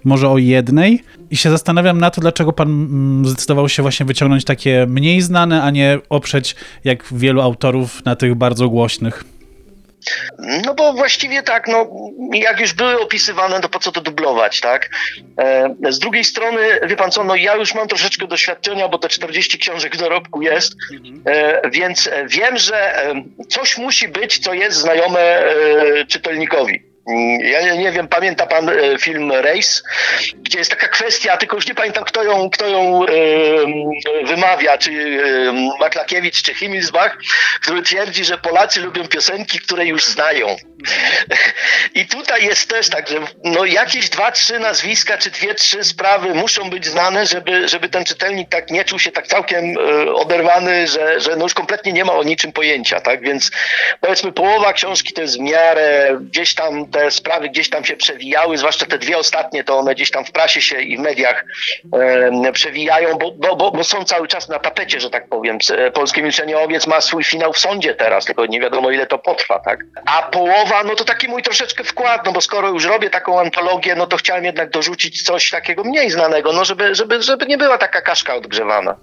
może 0.04 0.28
o 0.28 0.38
jednej. 0.38 1.02
I 1.30 1.36
się 1.36 1.50
zastanawiam 1.50 2.00
na 2.00 2.10
to, 2.10 2.20
dlaczego 2.20 2.52
pan 2.52 2.68
mm, 2.68 3.26
zdecydował 3.26 3.68
się 3.68 3.82
właśnie 3.82 4.06
wyciągnąć 4.06 4.44
takie 4.44 4.86
mniej 4.88 5.20
znane, 5.20 5.62
a 5.62 5.70
nie 5.70 5.98
oprzeć 6.08 6.56
jak 6.84 7.04
wielu 7.12 7.40
autorów 7.40 8.04
na 8.04 8.16
tych 8.16 8.34
bardzo 8.34 8.68
głośnych. 8.68 9.24
No 10.66 10.74
bo 10.74 10.92
właściwie 10.92 11.42
tak, 11.42 11.68
no 11.68 11.90
jak 12.32 12.60
już 12.60 12.72
były 12.72 13.00
opisywane, 13.00 13.60
to 13.60 13.68
po 13.68 13.78
co 13.78 13.92
to 13.92 14.00
dublować, 14.00 14.60
tak? 14.60 14.90
E, 15.38 15.74
z 15.88 15.98
drugiej 15.98 16.24
strony, 16.24 16.60
wie 16.86 16.96
pan 16.96 17.10
co, 17.10 17.24
no 17.24 17.36
ja 17.36 17.54
już 17.54 17.74
mam 17.74 17.88
troszeczkę 17.88 18.26
doświadczenia, 18.26 18.88
bo 18.88 18.98
te 18.98 19.08
40 19.08 19.58
książek 19.58 19.96
w 19.96 19.98
dorobku 19.98 20.42
jest, 20.42 20.72
e, 21.26 21.70
więc 21.70 22.10
wiem, 22.26 22.58
że 22.58 23.04
e, 23.04 23.24
coś 23.48 23.78
musi 23.78 24.08
być, 24.08 24.38
co 24.38 24.54
jest 24.54 24.78
znajome 24.78 25.42
czytelnikowi. 26.08 26.87
Mm, 27.08 27.40
ja 27.40 27.60
nie, 27.62 27.78
nie, 27.78 27.92
wiem, 27.92 28.08
pamięta 28.08 28.46
pan 28.46 28.68
e, 28.68 28.98
film 28.98 29.32
Race, 29.32 29.82
gdzie 30.34 30.58
jest 30.58 30.70
taka 30.70 30.88
kwestia, 30.88 31.36
tylko 31.36 31.56
już 31.56 31.66
nie 31.66 31.74
pamiętam, 31.74 32.04
kto 32.04 32.22
ją, 32.22 32.50
kto 32.50 32.68
ją 32.68 33.06
wymawia, 34.24 34.78
czy 34.78 35.20
Maklakiewicz, 35.80 36.42
czy 36.42 36.54
Himmelsbach, 36.54 37.18
który 37.60 37.82
twierdzi, 37.82 38.24
że 38.24 38.38
Polacy 38.38 38.80
lubią 38.80 39.08
piosenki, 39.08 39.58
które 39.58 39.86
już 39.86 40.04
znają. 40.04 40.56
I 41.94 42.06
tutaj 42.06 42.44
jest 42.44 42.68
też 42.68 42.88
tak, 42.88 43.08
że 43.08 43.20
no 43.44 43.64
jakieś 43.64 44.08
dwa, 44.10 44.32
trzy 44.32 44.58
nazwiska, 44.58 45.18
czy 45.18 45.30
dwie, 45.30 45.54
trzy 45.54 45.84
sprawy 45.84 46.34
muszą 46.34 46.70
być 46.70 46.86
znane, 46.86 47.26
żeby, 47.26 47.68
żeby 47.68 47.88
ten 47.88 48.04
czytelnik 48.04 48.48
tak 48.48 48.70
nie 48.70 48.84
czuł 48.84 48.98
się 48.98 49.12
tak 49.12 49.26
całkiem 49.26 49.78
e, 49.78 50.12
oderwany, 50.12 50.86
że, 50.86 51.20
że 51.20 51.36
no 51.36 51.42
już 51.44 51.54
kompletnie 51.54 51.92
nie 51.92 52.04
ma 52.04 52.12
o 52.12 52.22
niczym 52.22 52.52
pojęcia, 52.52 53.00
tak? 53.00 53.20
Więc 53.20 53.50
powiedzmy 54.00 54.32
połowa 54.32 54.72
książki 54.72 55.12
to 55.12 55.22
jest 55.22 55.36
w 55.36 55.40
miarę, 55.40 56.18
gdzieś 56.20 56.54
tam 56.54 56.90
te 56.98 57.10
sprawy 57.10 57.48
gdzieś 57.48 57.70
tam 57.70 57.84
się 57.84 57.96
przewijały, 57.96 58.58
zwłaszcza 58.58 58.86
te 58.86 58.98
dwie 58.98 59.18
ostatnie, 59.18 59.64
to 59.64 59.78
one 59.78 59.94
gdzieś 59.94 60.10
tam 60.10 60.24
w 60.24 60.32
prasie 60.32 60.62
się 60.62 60.80
i 60.80 60.96
w 60.96 61.00
mediach 61.00 61.44
e, 61.92 62.52
przewijają, 62.52 63.18
bo, 63.18 63.30
bo, 63.30 63.56
bo, 63.56 63.70
bo, 63.70 63.84
są 63.84 64.04
cały 64.04 64.28
czas 64.28 64.48
na 64.48 64.58
tapecie, 64.58 65.00
że 65.00 65.10
tak 65.10 65.28
powiem. 65.28 65.58
Polskie 65.94 66.22
Milczenie 66.22 66.58
Owiec 66.58 66.86
ma 66.86 67.00
swój 67.00 67.24
finał 67.24 67.52
w 67.52 67.58
sądzie 67.58 67.94
teraz, 67.94 68.24
tylko 68.24 68.46
nie 68.46 68.60
wiadomo 68.60 68.90
ile 68.90 69.06
to 69.06 69.18
potrwa, 69.18 69.58
tak? 69.58 69.80
A 70.06 70.22
połowa, 70.22 70.84
no 70.84 70.94
to 70.94 71.04
taki 71.04 71.28
mój 71.28 71.42
troszeczkę 71.42 71.84
wkład, 71.84 72.26
no 72.26 72.32
bo 72.32 72.40
skoro 72.40 72.68
już 72.68 72.84
robię 72.84 73.10
taką 73.10 73.40
antologię, 73.40 73.94
no 73.94 74.06
to 74.06 74.16
chciałem 74.16 74.44
jednak 74.44 74.70
dorzucić 74.70 75.22
coś 75.22 75.50
takiego 75.50 75.84
mniej 75.84 76.10
znanego, 76.10 76.52
no 76.52 76.64
żeby, 76.64 76.94
żeby, 76.94 77.22
żeby 77.22 77.46
nie 77.46 77.58
była 77.58 77.78
taka 77.78 78.00
kaszka 78.00 78.34
odgrzewana. 78.34 78.96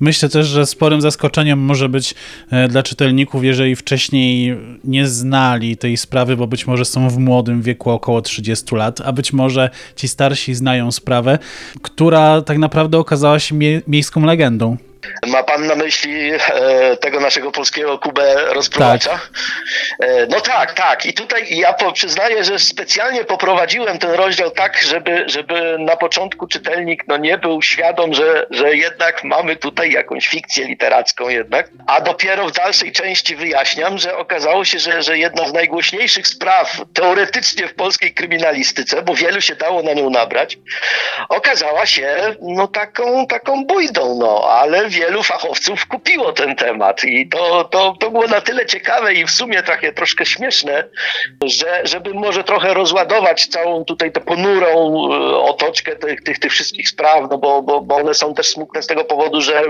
Myślę 0.00 0.28
też, 0.28 0.46
że 0.46 0.66
sporym 0.66 1.00
zaskoczeniem 1.00 1.58
może 1.58 1.88
być 1.88 2.14
e, 2.52 2.68
dla 2.68 2.82
czytelników, 2.82 3.44
jeżeli 3.44 3.76
wcześniej 3.76 4.56
nie 4.84 5.06
znali 5.06 5.76
tej 5.76 5.96
sprawy, 5.96 6.36
bo 6.36 6.46
być 6.46 6.66
może 6.66 6.84
są 6.90 7.10
w 7.10 7.18
młodym 7.18 7.62
wieku 7.62 7.90
około 7.90 8.22
30 8.22 8.76
lat, 8.76 9.00
a 9.04 9.12
być 9.12 9.32
może 9.32 9.70
ci 9.96 10.08
starsi 10.08 10.54
znają 10.54 10.92
sprawę, 10.92 11.38
która 11.82 12.42
tak 12.42 12.58
naprawdę 12.58 12.98
okazała 12.98 13.38
się 13.38 13.54
mie 13.54 13.80
miejską 13.86 14.24
legendą. 14.24 14.76
Ma 15.26 15.42
pan 15.42 15.66
na 15.66 15.74
myśli 15.74 16.30
e, 16.30 16.96
tego 16.96 17.20
naszego 17.20 17.52
polskiego 17.52 17.98
Kubę 17.98 18.54
rozprowacza? 18.54 19.10
Tak. 19.10 19.30
E, 19.98 20.26
no 20.26 20.40
tak, 20.40 20.74
tak. 20.74 21.06
I 21.06 21.12
tutaj 21.12 21.46
ja 21.50 21.74
przyznaję, 21.92 22.44
że 22.44 22.58
specjalnie 22.58 23.24
poprowadziłem 23.24 23.98
ten 23.98 24.10
rozdział 24.10 24.50
tak, 24.50 24.78
żeby, 24.82 25.24
żeby 25.26 25.76
na 25.78 25.96
początku 25.96 26.46
czytelnik 26.46 27.04
no, 27.08 27.16
nie 27.16 27.38
był 27.38 27.62
świadom, 27.62 28.14
że, 28.14 28.46
że 28.50 28.76
jednak 28.76 29.24
mamy 29.24 29.56
tutaj 29.56 29.90
jakąś 29.92 30.28
fikcję 30.28 30.64
literacką 30.64 31.28
jednak. 31.28 31.68
A 31.86 32.00
dopiero 32.00 32.46
w 32.46 32.52
dalszej 32.52 32.92
części 32.92 33.36
wyjaśniam, 33.36 33.98
że 33.98 34.16
okazało 34.16 34.64
się, 34.64 34.78
że, 34.78 35.02
że 35.02 35.18
jedna 35.18 35.48
z 35.48 35.52
najgłośniejszych 35.52 36.26
spraw 36.26 36.80
teoretycznie 36.94 37.68
w 37.68 37.74
polskiej 37.74 38.14
kryminalistyce, 38.14 39.02
bo 39.02 39.14
wielu 39.14 39.40
się 39.40 39.54
dało 39.54 39.82
na 39.82 39.92
nią 39.92 40.10
nabrać, 40.10 40.58
okazała 41.28 41.86
się 41.86 42.16
no 42.42 42.68
taką, 42.68 43.26
taką 43.26 43.64
bójdą, 43.64 44.18
no, 44.20 44.44
ale 44.50 44.88
wielu 44.88 45.22
fachowców 45.22 45.86
kupiło 45.86 46.32
ten 46.32 46.56
temat 46.56 47.04
i 47.04 47.28
to, 47.28 47.64
to, 47.64 47.96
to 48.00 48.10
było 48.10 48.26
na 48.26 48.40
tyle 48.40 48.66
ciekawe 48.66 49.14
i 49.14 49.24
w 49.24 49.30
sumie 49.30 49.62
takie 49.80 49.92
troszkę 49.92 50.26
śmieszne, 50.26 50.84
że 51.44 51.80
żeby 51.84 52.14
może 52.14 52.44
trochę 52.44 52.74
rozładować 52.74 53.46
całą 53.46 53.84
tutaj 53.84 54.12
tę 54.12 54.20
ponurą 54.20 54.68
e, 54.68 55.36
otoczkę 55.36 55.96
tych, 55.96 56.22
tych, 56.22 56.38
tych 56.38 56.52
wszystkich 56.52 56.88
spraw, 56.88 57.30
no 57.30 57.38
bo, 57.38 57.62
bo, 57.62 57.80
bo 57.80 57.96
one 57.96 58.14
są 58.14 58.34
też 58.34 58.48
smutne 58.48 58.82
z 58.82 58.86
tego 58.86 59.04
powodu, 59.04 59.40
że 59.40 59.62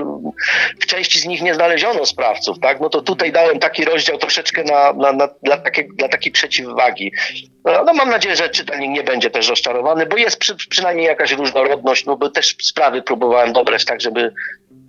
w 0.80 0.86
części 0.86 1.18
z 1.18 1.26
nich 1.26 1.42
nie 1.42 1.54
znaleziono 1.54 2.06
sprawców, 2.06 2.58
tak? 2.58 2.80
No 2.80 2.88
to 2.88 3.02
tutaj 3.02 3.32
dałem 3.32 3.58
taki 3.58 3.84
rozdział 3.84 4.18
troszeczkę 4.18 4.64
na, 4.64 4.92
na, 4.92 5.12
na, 5.12 5.28
dla, 5.42 5.56
takiej, 5.56 5.88
dla 5.94 6.08
takiej 6.08 6.32
przeciwwagi. 6.32 7.12
No, 7.64 7.84
no 7.84 7.92
mam 7.92 8.10
nadzieję, 8.10 8.36
że 8.36 8.48
czytelnik 8.48 8.90
nie 8.90 9.02
będzie 9.02 9.30
też 9.30 9.48
rozczarowany, 9.48 10.06
bo 10.06 10.16
jest 10.16 10.38
przy, 10.38 10.56
przynajmniej 10.70 11.06
jakaś 11.06 11.32
różnorodność, 11.32 12.06
no 12.06 12.16
bo 12.16 12.30
też 12.30 12.56
sprawy 12.62 13.02
próbowałem 13.02 13.52
dobrać 13.52 13.84
tak, 13.84 14.00
żeby 14.00 14.20
e, 14.20 14.32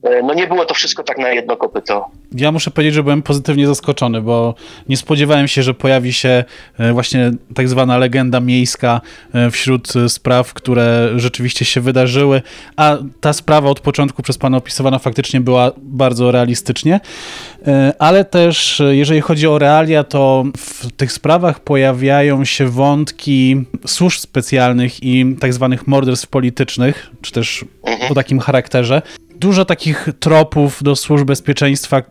no 0.03 0.33
nie 0.33 0.47
było 0.47 0.65
to 0.65 0.73
wszystko 0.73 1.03
tak 1.03 1.17
na 1.17 1.29
jedno 1.29 1.57
kopyto. 1.57 2.09
Ja 2.31 2.51
muszę 2.51 2.71
powiedzieć, 2.71 2.93
że 2.93 3.03
byłem 3.03 3.21
pozytywnie 3.21 3.67
zaskoczony, 3.67 4.21
bo 4.21 4.55
nie 4.89 4.97
spodziewałem 4.97 5.47
się, 5.47 5.63
że 5.63 5.73
pojawi 5.73 6.13
się 6.13 6.43
e, 6.79 6.93
właśnie 6.93 7.31
tak 7.55 7.69
zwana 7.69 7.97
legenda 7.97 8.39
miejska 8.39 9.01
e, 9.33 9.51
wśród 9.51 9.95
e, 9.95 10.09
spraw, 10.09 10.53
które 10.53 11.09
rzeczywiście 11.15 11.65
się 11.65 11.81
wydarzyły, 11.81 12.41
a 12.75 12.97
ta 13.21 13.33
sprawa 13.33 13.69
od 13.69 13.79
początku 13.79 14.23
przez 14.23 14.37
pana 14.37 14.57
opisywana 14.57 14.99
faktycznie 14.99 15.41
była 15.41 15.71
bardzo 15.77 16.31
realistycznie, 16.31 16.99
E, 17.67 17.93
ale 17.99 18.25
też 18.25 18.81
e, 18.81 18.95
jeżeli 18.95 19.21
chodzi 19.21 19.47
o 19.47 19.59
realia, 19.59 20.03
to 20.03 20.43
w 20.57 20.91
tych 20.91 21.11
sprawach 21.11 21.59
pojawiają 21.59 22.45
się 22.45 22.67
wątki 22.67 23.65
służb 23.85 24.19
specjalnych 24.19 25.03
i 25.03 25.35
tak 25.39 25.53
zwanych 25.53 25.87
morderstw 25.87 26.27
politycznych, 26.27 27.09
czy 27.21 27.31
też 27.31 27.65
o 28.09 28.13
takim 28.13 28.39
charakterze 28.39 29.01
dużo 29.41 29.65
takich 29.65 30.07
tropów 30.19 30.83
do 30.83 30.95
służb 30.95 31.27
bezpieczeństwa 31.27 32.01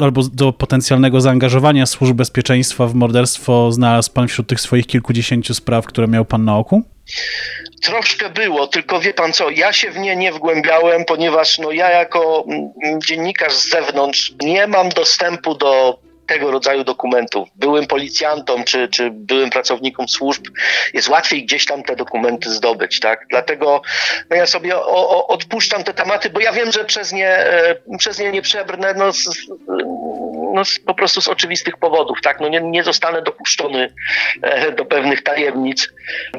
albo 0.00 0.22
do 0.22 0.52
potencjalnego 0.52 1.20
zaangażowania 1.20 1.86
służb 1.86 2.16
bezpieczeństwa 2.16 2.86
w 2.86 2.94
morderstwo 2.94 3.72
znalazł 3.72 4.12
pan 4.12 4.28
wśród 4.28 4.48
tych 4.48 4.60
swoich 4.60 4.86
kilkudziesięciu 4.86 5.54
spraw, 5.54 5.86
które 5.86 6.08
miał 6.08 6.24
pan 6.24 6.44
na 6.44 6.56
oku? 6.56 6.82
Troszkę 7.82 8.30
było, 8.30 8.66
tylko 8.66 9.00
wie 9.00 9.14
pan 9.14 9.32
co, 9.32 9.50
ja 9.50 9.72
się 9.72 9.90
w 9.90 9.98
nie 9.98 10.16
nie 10.16 10.32
wgłębiałem, 10.32 11.04
ponieważ 11.04 11.58
no 11.58 11.72
ja 11.72 11.90
jako 11.90 12.44
mm, 12.48 13.00
dziennikarz 13.06 13.54
z 13.54 13.70
zewnątrz 13.70 14.34
nie 14.42 14.66
mam 14.66 14.88
dostępu 14.88 15.54
do 15.54 15.98
tego 16.26 16.50
rodzaju 16.50 16.84
dokumentów. 16.84 17.48
Byłym 17.54 17.86
policjantom 17.86 18.64
czy, 18.64 18.88
czy 18.88 19.10
byłym 19.10 19.50
pracownikom 19.50 20.08
służb 20.08 20.46
jest 20.94 21.08
łatwiej 21.08 21.44
gdzieś 21.44 21.66
tam 21.66 21.82
te 21.82 21.96
dokumenty 21.96 22.50
zdobyć, 22.50 23.00
tak? 23.00 23.26
Dlatego 23.30 23.82
no 24.30 24.36
ja 24.36 24.46
sobie 24.46 24.76
o, 24.76 25.08
o, 25.08 25.26
odpuszczam 25.26 25.84
te 25.84 25.94
tematy, 25.94 26.30
bo 26.30 26.40
ja 26.40 26.52
wiem, 26.52 26.72
że 26.72 26.84
przez 26.84 27.12
nie, 27.12 27.28
e, 27.28 27.76
przez 27.98 28.18
nie 28.18 28.32
nie 28.32 28.42
przebrnę, 28.42 28.94
no, 28.94 29.12
no 30.56 30.62
po 30.86 30.94
prostu 30.94 31.20
z 31.20 31.28
oczywistych 31.28 31.76
powodów, 31.76 32.18
tak? 32.22 32.40
No 32.40 32.48
nie, 32.48 32.60
nie 32.60 32.82
zostanę 32.84 33.22
dopuszczony 33.22 33.92
e, 34.42 34.72
do 34.72 34.84
pewnych 34.84 35.22
tajemnic. 35.22 35.88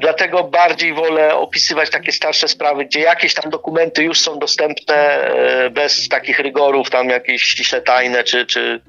Dlatego 0.01 0.43
bardziej 0.43 0.93
wolę 0.93 1.35
opisywać 1.35 1.89
takie 1.89 2.11
starsze 2.11 2.47
sprawy, 2.47 2.85
gdzie 2.85 2.99
jakieś 2.99 3.33
tam 3.33 3.51
dokumenty 3.51 4.03
już 4.03 4.19
są 4.19 4.39
dostępne 4.39 4.95
e, 4.95 5.69
bez 5.69 6.09
takich 6.09 6.39
rygorów, 6.39 6.89
tam 6.89 7.09
jakieś 7.09 7.43
ściśle 7.43 7.81
tajne, 7.81 8.23
czy, 8.23 8.45
czy, 8.45 8.81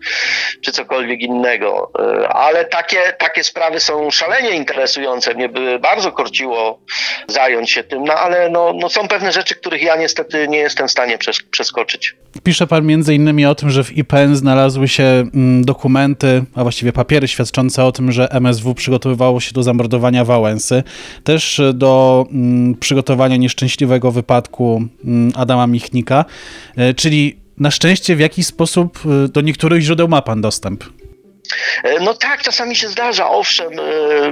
czy 0.61 0.73
cokolwiek 0.73 1.21
innego. 1.21 1.91
E, 2.23 2.29
Ale 2.29 2.65
takie, 2.65 2.99
takie 3.19 3.45
sprawy 3.45 3.81
są 3.81 4.11
szalenie 4.11 4.51
interesujące. 4.51 5.35
Mnie 5.35 5.49
by 5.49 5.79
bardzo 5.79 6.13
korciło 6.13 6.81
zająć 7.27 7.71
się 7.71 7.83
tym, 7.85 8.05
no 8.05 8.15
ale 8.15 8.49
no, 8.49 8.73
no 8.81 8.89
są 8.89 9.09
pewne 9.09 9.33
rzeczy, 9.33 9.55
których 9.55 9.83
ja 9.83 9.97
niestety 9.97 10.49
nie 10.49 10.59
jestem 10.59 10.89
w 10.89 10.91
stanie 10.91 11.19
przes- 11.19 11.51
przeskoczyć. 11.51 12.17
Pisze 12.45 12.67
pan 12.67 12.87
między 12.87 13.15
innymi 13.15 13.47
o 13.47 13.55
tym, 13.55 13.71
że 13.71 13.85
w 13.85 13.97
IPN 13.97 14.37
znalazły 14.37 14.89
się 14.89 15.18
dokumenty, 15.63 16.45
a 16.55 16.63
właściwie 16.63 16.93
papiery 16.93 17.29
świadczące 17.29 17.85
o 17.85 17.93
tym, 17.93 18.13
że 18.13 18.31
MSW 18.31 18.75
przygotowywało 18.75 19.41
się 19.41 19.53
do 19.53 19.63
zamordowania 19.63 20.25
Wałęsy, 20.25 20.83
też 21.25 21.61
do 21.75 22.27
mm, 22.33 22.75
przygotowania 22.75 23.37
nieszczęśliwego 23.37 24.13
wypadku 24.13 24.85
mm, 25.05 25.33
Adama 25.35 25.67
Michnika, 25.67 26.25
E, 26.77 26.95
czyli 26.95 27.37
na 27.59 27.71
szczęście 27.71 28.17
w 28.17 28.21
jakiś 28.21 28.47
sposób 28.47 28.99
e, 29.25 29.29
do 29.29 29.41
niektórych 29.41 29.83
źródeł 29.83 30.09
ma 30.09 30.23
pan 30.23 30.41
dostęp. 30.41 30.85
E, 31.85 32.01
No 32.01 32.15
tak, 32.15 32.43
czasami 32.43 32.77
się 32.77 32.89
zdarza, 32.89 33.31
owszem, 33.31 33.81
e, 33.81 33.83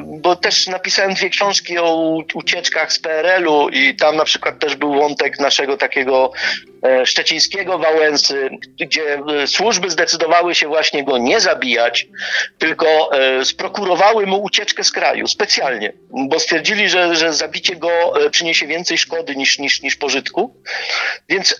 bo 0.04 0.36
też 0.36 0.66
napisałem 0.66 1.14
dwie 1.14 1.30
książki 1.30 1.78
o 1.78 2.18
ucieczkach 2.34 2.92
z 2.92 2.98
PRL-u 2.98 3.68
i 3.68 3.96
tam 3.96 4.16
na 4.16 4.24
przykład 4.24 4.58
też 4.58 4.76
był 4.76 4.94
wątek 4.94 5.38
naszego 5.38 5.76
takiego 5.76 6.32
e, 6.82 7.06
szczecińskiego 7.06 7.78
Wałęsy, 7.78 8.50
gdzie 8.80 9.22
służby 9.46 9.90
zdecydowały 9.90 10.54
się 10.54 10.68
właśnie 10.68 11.04
go 11.04 11.18
nie 11.18 11.40
zabijać, 11.40 12.06
tylko 12.58 13.10
sprokurowały 13.44 14.26
mu 14.26 14.42
ucieczkę 14.42 14.84
z 14.84 14.90
kraju 14.90 15.26
specjalnie, 15.26 15.92
bo 16.10 16.40
stwierdzili, 16.40 16.88
że, 16.88 17.16
że 17.16 17.32
zabicie 17.32 17.76
go 17.76 18.12
przyniesie 18.30 18.66
więcej 18.66 18.98
szkody 18.98 19.36
niż, 19.36 19.58
niż, 19.58 19.82
niż 19.82 19.96
pożytku. 19.96 20.62
Więc 21.28 21.58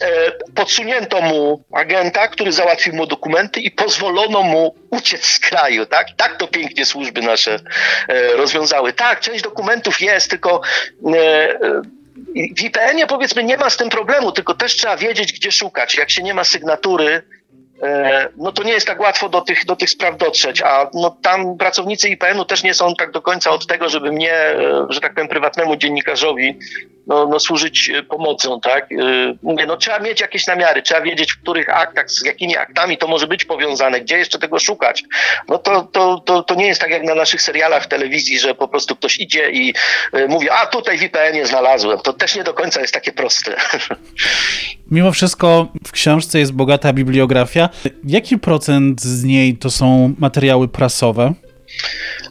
podsunięto 0.55 1.23
mu 1.23 1.65
agenta, 1.73 2.29
który 2.29 2.53
załatwił 2.53 2.95
mu 2.95 3.07
dokumenty 3.07 3.61
i 3.61 3.71
pozwolono 3.71 4.43
mu 4.43 4.75
uciec 4.91 5.27
z 5.27 5.39
kraju, 5.39 5.46
tak? 5.91 6.07
Tak 6.17 6.37
to 6.37 6.49
pięknie 6.49 6.85
służby 6.85 7.23
nasze 7.23 7.61
e, 8.09 8.33
rozwiązały. 8.33 8.93
Tak, 8.93 9.21
część 9.21 9.43
dokumentów 9.43 10.01
jest, 10.01 10.31
tylko 10.31 10.61
e, 11.07 11.19
e, 11.19 11.83
w 12.57 12.63
IPN-ie 12.63 13.07
powiedzmy 13.07 13.45
nie 13.45 13.57
ma 13.57 13.71
z 13.71 13.77
tym 13.77 13.89
problemu, 13.89 14.33
tylko 14.33 14.55
też 14.55 14.77
trzeba 14.77 14.97
wiedzieć, 14.97 15.33
gdzie 15.33 15.53
szukać. 15.53 15.95
Jak 15.95 16.11
się 16.11 16.23
nie 16.23 16.35
ma 16.35 16.45
sygnatury, 16.45 17.23
no 18.37 18.53
to 18.53 18.63
nie 18.63 18.73
jest 18.73 18.87
tak 18.87 19.01
łatwo 19.01 19.29
do 19.29 19.41
tych, 19.41 19.65
do 19.65 19.77
tych 19.77 19.91
spraw 19.91 20.17
dotrzeć, 20.17 20.63
a 20.63 20.91
no 20.95 21.17
tam 21.23 21.57
pracownicy 21.59 22.09
IPN-u 22.09 22.45
też 22.45 22.63
nie 22.63 22.75
są 22.75 22.95
tak 22.95 23.11
do 23.11 23.23
końca 23.23 23.51
od 23.51 23.67
tego, 23.67 23.89
żeby 23.89 24.13
mnie, 24.13 24.35
że 24.89 25.01
tak 25.01 25.15
powiem, 25.15 25.29
prywatnemu 25.29 25.77
dziennikarzowi 25.77 26.59
no, 27.07 27.27
no 27.29 27.41
służyć 27.41 27.91
e, 27.91 28.03
pomocą, 28.03 28.61
tak? 28.61 28.93
E, 28.93 28.97
Mówię, 29.43 29.67
no 29.67 29.77
trzeba 29.77 29.99
mieć 29.99 30.21
jakieś 30.21 30.47
namiary, 30.47 30.83
trzeba 30.83 31.01
wiedzieć, 31.01 31.33
w 31.33 31.43
których 31.43 31.69
aktach, 31.69 32.11
z 32.11 32.25
jakimi 32.25 32.57
aktami 32.57 32.99
to 32.99 33.07
może 33.07 33.27
być 33.27 33.45
powiązane, 33.45 34.01
gdzie 34.01 34.19
jeszcze 34.19 34.39
tego 34.39 34.59
szukać. 34.59 35.05
No 35.49 35.59
to, 35.59 35.83
to, 35.83 36.23
to, 36.27 36.43
to 36.43 36.55
nie 36.55 36.67
jest 36.67 36.81
tak 36.81 36.91
jak 36.91 37.03
na 37.03 37.15
naszych 37.15 37.43
serialach 37.43 37.85
w 37.85 37.89
telewizji, 37.89 38.39
że 38.39 38.55
po 38.55 38.69
prostu 38.69 38.97
ktoś 38.97 39.21
idzie 39.21 39.51
i 39.51 39.75
e, 40.13 40.27
mówi, 40.29 40.51
a 40.51 40.67
tutaj 40.67 40.99
w 40.99 41.03
IPN-ie 41.03 41.47
znalazłem. 41.47 41.99
To 41.99 42.13
też 42.13 42.37
nie 42.37 42.45
do 42.45 42.55
końca 42.55 42.81
jest 42.81 42.95
takie 42.95 43.13
proste. 43.13 43.57
Mimo 44.91 45.13
wszystko 45.13 45.69
w 45.87 45.93
książce 45.93 46.39
jest 46.39 46.53
bogata 46.53 46.93
bibliografia. 46.93 47.69
Jaki 48.05 48.39
procent 48.39 49.01
z 49.01 49.25
niej 49.25 49.57
to 49.57 49.71
są 49.71 50.15
materiały 50.19 50.69
prasowe? 50.69 51.33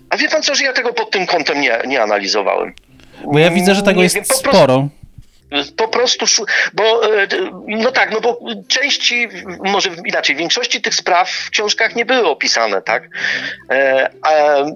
A 0.10 0.18
wie 0.18 0.30
pan 0.30 0.44
co, 0.44 0.56
że 0.56 0.64
ja 0.64 0.74
tego 0.74 0.94
pod 0.94 1.12
tym 1.12 1.26
kątem 1.26 1.62
nie, 1.62 1.80
nie 1.88 2.02
analizowałem. 2.02 2.74
Bo 3.24 3.40
ja 3.40 3.50
widzę, 3.50 3.76
że 3.76 3.84
tego 3.84 4.04
jest 4.04 4.16
wiem, 4.16 4.24
prostu- 4.24 4.50
sporo. 4.50 4.88
Po 5.78 5.88
prostu, 5.88 6.26
bo 6.74 7.16
e, 7.22 7.28
no 7.68 7.92
tak, 7.92 8.12
no 8.12 8.22
bo 8.22 8.40
części, 8.68 9.28
może 9.60 9.90
inaczej, 10.06 10.36
większości 10.36 10.82
tych 10.82 10.96
spraw 10.96 11.30
w 11.30 11.50
książkach 11.50 11.96
nie 11.96 12.06
były 12.06 12.28
opisane, 12.28 12.82
tak? 12.82 13.10
E, 13.70 14.10
a, 14.22 14.32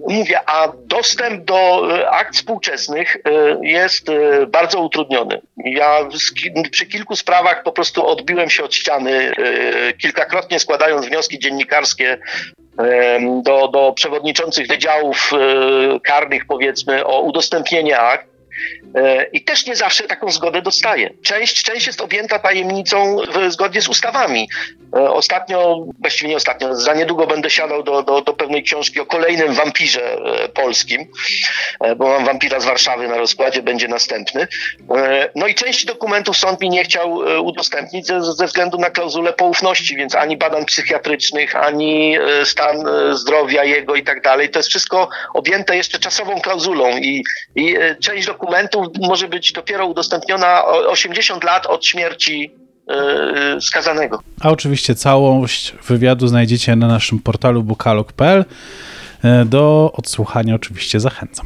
mówię, 0.08 0.39
a 0.45 0.71
dostęp 0.86 1.45
do 1.45 1.88
e, 1.99 2.10
akt 2.10 2.36
współczesnych 2.36 3.17
jest 3.62 4.08
bardzo 4.47 4.82
utrudniony. 4.82 5.41
Ja 5.58 5.99
przy 6.71 6.86
kilku 6.86 7.15
sprawach 7.15 7.63
po 7.63 7.71
prostu 7.71 8.08
odbiłem 8.08 8.49
się 8.49 8.63
od 8.63 8.75
ściany, 8.75 9.34
kilkakrotnie 9.97 10.60
składając 10.60 11.06
wnioski 11.06 11.39
dziennikarskie 11.39 12.17
do, 13.43 13.67
do 13.67 13.93
przewodniczących 13.93 14.67
wydziałów 14.67 15.31
e, 15.33 15.99
karnych, 15.99 16.45
powiedzmy, 16.45 17.05
o 17.05 17.21
udostępnienie 17.21 17.99
akt. 17.99 18.29
I 19.33 19.43
też 19.43 19.65
nie 19.65 19.75
zawsze 19.75 20.03
taką 20.03 20.31
zgodę 20.31 20.61
dostaje. 20.61 21.09
Część, 21.23 21.63
część 21.63 21.87
jest 21.87 22.01
objęta 22.01 22.39
tajemnicą 22.39 23.17
w, 23.17 23.51
zgodnie 23.51 23.81
z 23.81 23.87
ustawami. 23.87 24.49
E, 24.95 25.10
Ostatnio, 25.12 25.86
właściwie 25.99 26.30
nie 26.30 26.36
ostatnio, 26.36 26.75
za 26.75 26.93
niedługo 26.93 27.28
będę 27.28 27.49
siadał 27.49 27.84
do, 27.84 28.04
do, 28.04 28.21
do 28.21 28.34
pewnej 28.34 28.63
książki 28.63 28.99
o 28.99 29.06
kolejnym 29.06 29.54
wampirze 29.54 30.13
e, 30.13 30.49
polskim, 30.49 31.06
e, 31.80 31.95
bo 31.95 32.08
mam 32.08 32.25
wampira 32.25 32.60
z 32.60 32.65
Warszawy 32.65 33.08
na 33.08 33.17
rozkładzie, 33.17 33.62
będzie 33.62 33.88
następny. 33.88 34.47
No 35.36 35.47
i 35.47 35.56
część 35.56 35.86
dokumentów 35.86 36.38
sąd 36.38 36.62
mi 36.62 36.69
nie 36.69 36.84
chciał 36.84 37.13
udostępnić 37.43 38.08
ze, 38.08 38.34
ze 38.34 38.45
względu 38.45 38.78
na 38.78 38.89
klauzulę 38.89 39.34
poufności, 39.34 39.95
więc 39.95 40.15
ani 40.15 40.38
badań 40.38 40.65
psychiatrycznych, 40.65 41.56
ani 41.56 42.17
stan 42.43 42.86
zdrowia 43.12 43.63
jego 43.63 43.95
i 43.95 44.04
tak 44.04 44.21
dalej. 44.21 44.49
To 44.49 44.60
jest 44.60 44.69
wszystko 44.69 45.10
objęte 45.34 45.78
jeszcze 45.78 45.99
czasową 45.99 46.41
klauzulą 46.41 46.97
i, 46.97 47.23
i 47.56 47.75
część 48.04 48.28
dokumentów 48.28 48.88
może 49.02 49.28
być 49.28 49.52
dopiero 49.52 49.86
udostępniona 49.86 50.65
o 50.65 50.88
80 50.88 51.43
lat 51.43 51.65
od 51.65 51.86
śmierci 51.86 52.68
skazanego. 53.60 54.19
A 54.41 54.49
oczywiście 54.49 54.95
całość 54.95 55.75
wywiadu 55.88 56.28
znajdziecie 56.28 56.75
na 56.75 56.88
naszym 56.88 57.19
portalu 57.19 57.63
bukalog.pl. 57.63 58.45
E, 59.23 59.45
Do 59.45 59.91
odsłuchania 59.95 60.56
oczywiście 60.56 60.99
zachęcam. 60.99 61.45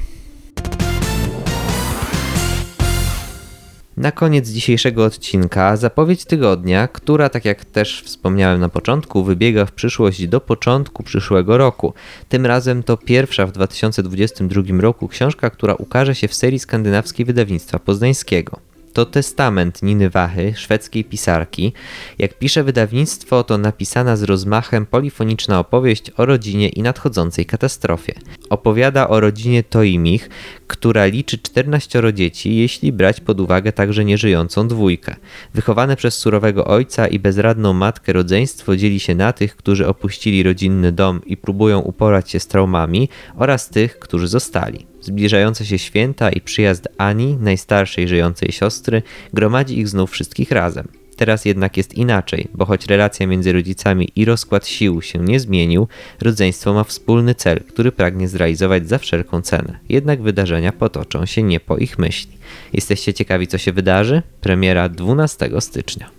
Na 3.97 4.11
koniec 4.11 4.49
dzisiejszego 4.49 5.05
odcinka 5.05 5.77
zapowiedź 5.77 6.25
tygodnia, 6.25 6.87
która, 6.87 7.29
tak 7.29 7.45
jak 7.45 7.65
też 7.65 8.01
wspomniałem 8.05 8.59
na 8.59 8.69
początku, 8.69 9.23
wybiega 9.23 9.65
w 9.65 9.71
przyszłość 9.71 10.27
do 10.27 10.41
początku 10.41 11.03
przyszłego 11.03 11.57
roku. 11.57 11.93
Tym 12.29 12.45
razem 12.45 12.83
to 12.83 12.97
pierwsza 12.97 13.45
w 13.45 13.51
2022 13.51 14.61
roku 14.79 15.07
książka, 15.07 15.49
która 15.49 15.73
ukaże 15.73 16.15
się 16.15 16.27
w 16.27 16.33
serii 16.33 16.59
skandynawskiej 16.59 17.25
wydawnictwa 17.25 17.79
poznańskiego. 17.79 18.72
To 18.93 19.05
testament 19.05 19.83
Niny 19.83 20.09
Wachy, 20.09 20.53
szwedzkiej 20.55 21.03
pisarki. 21.03 21.73
Jak 22.19 22.37
pisze 22.37 22.63
wydawnictwo, 22.63 23.43
to 23.43 23.57
napisana 23.57 24.17
z 24.17 24.23
rozmachem 24.23 24.85
polifoniczna 24.85 25.59
opowieść 25.59 26.11
o 26.17 26.25
rodzinie 26.25 26.69
i 26.69 26.81
nadchodzącej 26.81 27.45
katastrofie. 27.45 28.13
Opowiada 28.49 29.07
o 29.07 29.19
rodzinie 29.19 29.63
Toimich, 29.63 30.29
która 30.67 31.05
liczy 31.05 31.37
14 31.37 32.03
dzieci, 32.13 32.55
jeśli 32.55 32.91
brać 32.91 33.19
pod 33.19 33.39
uwagę 33.39 33.71
także 33.71 34.05
nieżyjącą 34.05 34.67
dwójkę. 34.67 35.15
Wychowane 35.53 35.95
przez 35.95 36.17
surowego 36.17 36.65
ojca 36.65 37.07
i 37.07 37.19
bezradną 37.19 37.73
matkę 37.73 38.13
rodzeństwo 38.13 38.75
dzieli 38.75 38.99
się 38.99 39.15
na 39.15 39.33
tych, 39.33 39.55
którzy 39.55 39.87
opuścili 39.87 40.43
rodzinny 40.43 40.91
dom 40.91 41.21
i 41.25 41.37
próbują 41.37 41.79
uporać 41.79 42.31
się 42.31 42.39
z 42.39 42.47
traumami, 42.47 43.09
oraz 43.35 43.69
tych, 43.69 43.99
którzy 43.99 44.27
zostali. 44.27 44.92
Zbliżające 45.03 45.65
się 45.65 45.79
święta 45.79 46.29
i 46.29 46.41
przyjazd 46.41 46.87
Ani, 46.97 47.37
najstarszej 47.37 48.07
żyjącej 48.07 48.51
siostry, 48.51 49.01
gromadzi 49.33 49.79
ich 49.79 49.87
znów 49.87 50.11
wszystkich 50.11 50.51
razem. 50.51 50.87
Teraz 51.17 51.45
jednak 51.45 51.77
jest 51.77 51.93
inaczej, 51.93 52.47
bo 52.53 52.65
choć 52.65 52.85
relacja 52.85 53.27
między 53.27 53.53
rodzicami 53.53 54.11
i 54.15 54.25
rozkład 54.25 54.67
sił 54.67 55.01
się 55.01 55.19
nie 55.19 55.39
zmienił, 55.39 55.87
rodzeństwo 56.21 56.73
ma 56.73 56.83
wspólny 56.83 57.35
cel, 57.35 57.59
który 57.59 57.91
pragnie 57.91 58.27
zrealizować 58.27 58.89
za 58.89 58.97
wszelką 58.97 59.41
cenę. 59.41 59.79
Jednak 59.89 60.21
wydarzenia 60.21 60.71
potoczą 60.71 61.25
się 61.25 61.43
nie 61.43 61.59
po 61.59 61.77
ich 61.77 61.99
myśli. 61.99 62.37
Jesteście 62.73 63.13
ciekawi, 63.13 63.47
co 63.47 63.57
się 63.57 63.71
wydarzy? 63.71 64.21
Premiera 64.41 64.89
12 64.89 65.49
stycznia. 65.59 66.09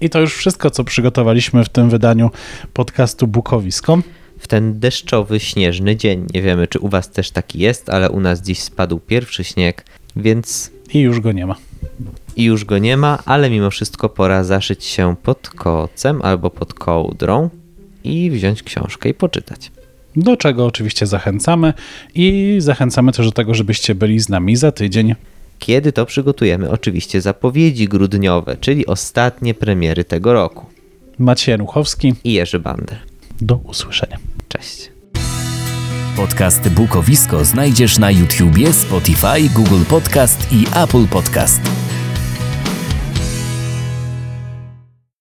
I 0.00 0.10
to 0.10 0.20
już 0.20 0.36
wszystko, 0.36 0.70
co 0.70 0.84
przygotowaliśmy 0.84 1.64
w 1.64 1.68
tym 1.68 1.90
wydaniu 1.90 2.30
podcastu 2.72 3.26
Bukowisko. 3.26 3.98
W 4.48 4.50
ten 4.50 4.80
deszczowy, 4.80 5.40
śnieżny 5.40 5.96
dzień. 5.96 6.26
Nie 6.34 6.42
wiemy, 6.42 6.66
czy 6.66 6.78
u 6.78 6.88
Was 6.88 7.10
też 7.10 7.30
taki 7.30 7.58
jest, 7.58 7.90
ale 7.90 8.10
u 8.10 8.20
nas 8.20 8.42
dziś 8.42 8.58
spadł 8.58 8.98
pierwszy 8.98 9.44
śnieg, 9.44 9.84
więc 10.16 10.70
I 10.94 11.00
już 11.00 11.20
go 11.20 11.32
nie 11.32 11.46
ma. 11.46 11.56
i 12.36 12.44
już 12.44 12.64
go 12.64 12.78
nie 12.78 12.96
ma, 12.96 13.18
ale 13.24 13.50
mimo 13.50 13.70
wszystko 13.70 14.08
pora 14.08 14.44
zaszyć 14.44 14.84
się 14.84 15.16
pod 15.22 15.48
kocem 15.50 16.22
albo 16.22 16.50
pod 16.50 16.74
kołdrą 16.74 17.50
i 18.04 18.30
wziąć 18.30 18.62
książkę 18.62 19.08
i 19.08 19.14
poczytać. 19.14 19.72
Do 20.16 20.36
czego 20.36 20.66
oczywiście 20.66 21.06
zachęcamy 21.06 21.72
i 22.14 22.56
zachęcamy 22.58 23.12
też 23.12 23.26
do 23.26 23.32
tego, 23.32 23.54
żebyście 23.54 23.94
byli 23.94 24.20
z 24.20 24.28
nami 24.28 24.56
za 24.56 24.72
tydzień. 24.72 25.14
Kiedy 25.58 25.92
to 25.92 26.06
przygotujemy 26.06 26.70
oczywiście 26.70 27.20
zapowiedzi 27.20 27.88
grudniowe, 27.88 28.56
czyli 28.60 28.86
ostatnie 28.86 29.54
premiery 29.54 30.04
tego 30.04 30.32
roku. 30.32 30.66
Maciej 31.18 31.52
Januchowski, 31.52 32.14
I 32.24 32.32
Jerzy 32.32 32.58
Bander. 32.58 32.98
do 33.40 33.56
usłyszenia. 33.56 34.18
Cześć. 34.48 34.90
Podcast 36.16 36.68
Bukowisko 36.68 37.44
znajdziesz 37.44 37.98
na 37.98 38.10
YouTubie, 38.10 38.72
Spotify, 38.72 39.48
Google 39.54 39.84
Podcast 39.88 40.52
i 40.52 40.66
Apple 40.74 41.06
Podcast. 41.06 41.60